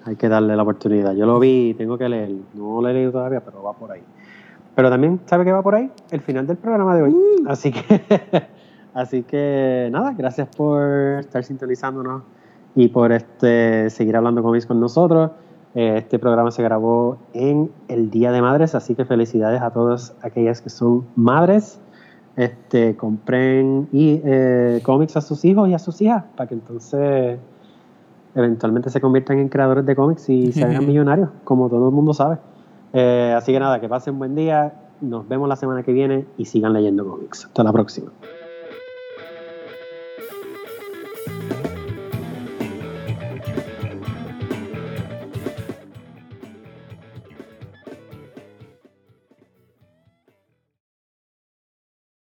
hay 0.05 0.15
que 0.17 0.27
darle 0.27 0.55
la 0.55 0.63
oportunidad. 0.63 1.13
Yo 1.13 1.25
lo 1.25 1.39
vi, 1.39 1.73
tengo 1.75 1.97
que 1.97 2.09
leer. 2.09 2.31
No 2.53 2.81
lo 2.81 2.89
he 2.89 2.93
leído 2.93 3.11
todavía, 3.13 3.39
pero 3.39 3.63
va 3.63 3.73
por 3.73 3.91
ahí. 3.91 4.01
Pero 4.75 4.89
también, 4.89 5.21
¿sabe 5.25 5.45
qué 5.45 5.51
va 5.51 5.61
por 5.63 5.75
ahí? 5.75 5.89
El 6.11 6.21
final 6.21 6.45
del 6.45 6.57
programa 6.57 6.95
de 6.95 7.03
hoy. 7.03 7.13
Uh. 7.13 7.47
Así 7.47 7.71
que, 7.71 8.01
así 8.93 9.23
que 9.23 9.89
nada, 9.91 10.13
gracias 10.17 10.49
por 10.55 11.19
estar 11.19 11.43
sintonizándonos 11.43 12.23
y 12.75 12.89
por 12.89 13.11
este 13.11 13.89
seguir 13.89 14.17
hablando 14.17 14.43
con 14.43 14.59
con 14.61 14.79
nosotros. 14.79 15.31
Eh, 15.73 15.97
este 15.97 16.19
programa 16.19 16.51
se 16.51 16.63
grabó 16.63 17.17
en 17.33 17.71
el 17.87 17.97
el 17.97 18.09
Día 18.09 18.31
de 18.31 18.41
Madres, 18.41 18.75
así 18.75 18.95
que 18.95 19.05
felicidades 19.05 19.61
a 19.61 19.71
todas 19.71 20.15
aquellas 20.21 20.61
que 20.61 20.69
son 20.69 21.05
madres. 21.15 21.79
Este, 22.35 22.95
compren 22.95 23.89
y, 23.91 24.21
eh, 24.23 24.79
cómics 24.83 25.17
a 25.17 25.21
sus 25.21 25.43
hijos 25.43 25.69
y 25.69 25.73
a 25.73 25.79
sus 25.79 25.99
hijas 26.01 26.23
para 26.35 26.47
que 26.47 26.53
entonces 26.53 27.39
eventualmente 28.37 28.89
se 28.89 29.01
conviertan 29.01 29.39
en 29.39 29.49
creadores 29.49 29.85
de 29.85 29.95
cómics 29.95 30.29
y 30.29 30.51
se 30.51 30.63
hagan 30.63 30.85
millonarios, 30.85 31.29
como 31.43 31.69
todo 31.69 31.89
el 31.89 31.95
mundo 31.95 32.13
sabe. 32.13 32.37
Eh, 32.93 33.33
así 33.35 33.51
que 33.51 33.59
nada, 33.59 33.81
que 33.81 33.89
pasen 33.89 34.17
buen 34.17 34.35
día, 34.35 34.73
nos 35.01 35.27
vemos 35.27 35.49
la 35.49 35.55
semana 35.55 35.83
que 35.83 35.91
viene 35.91 36.25
y 36.37 36.45
sigan 36.45 36.73
leyendo 36.73 37.05
cómics. 37.07 37.45
Hasta 37.45 37.63
la 37.63 37.73
próxima. 37.73 38.11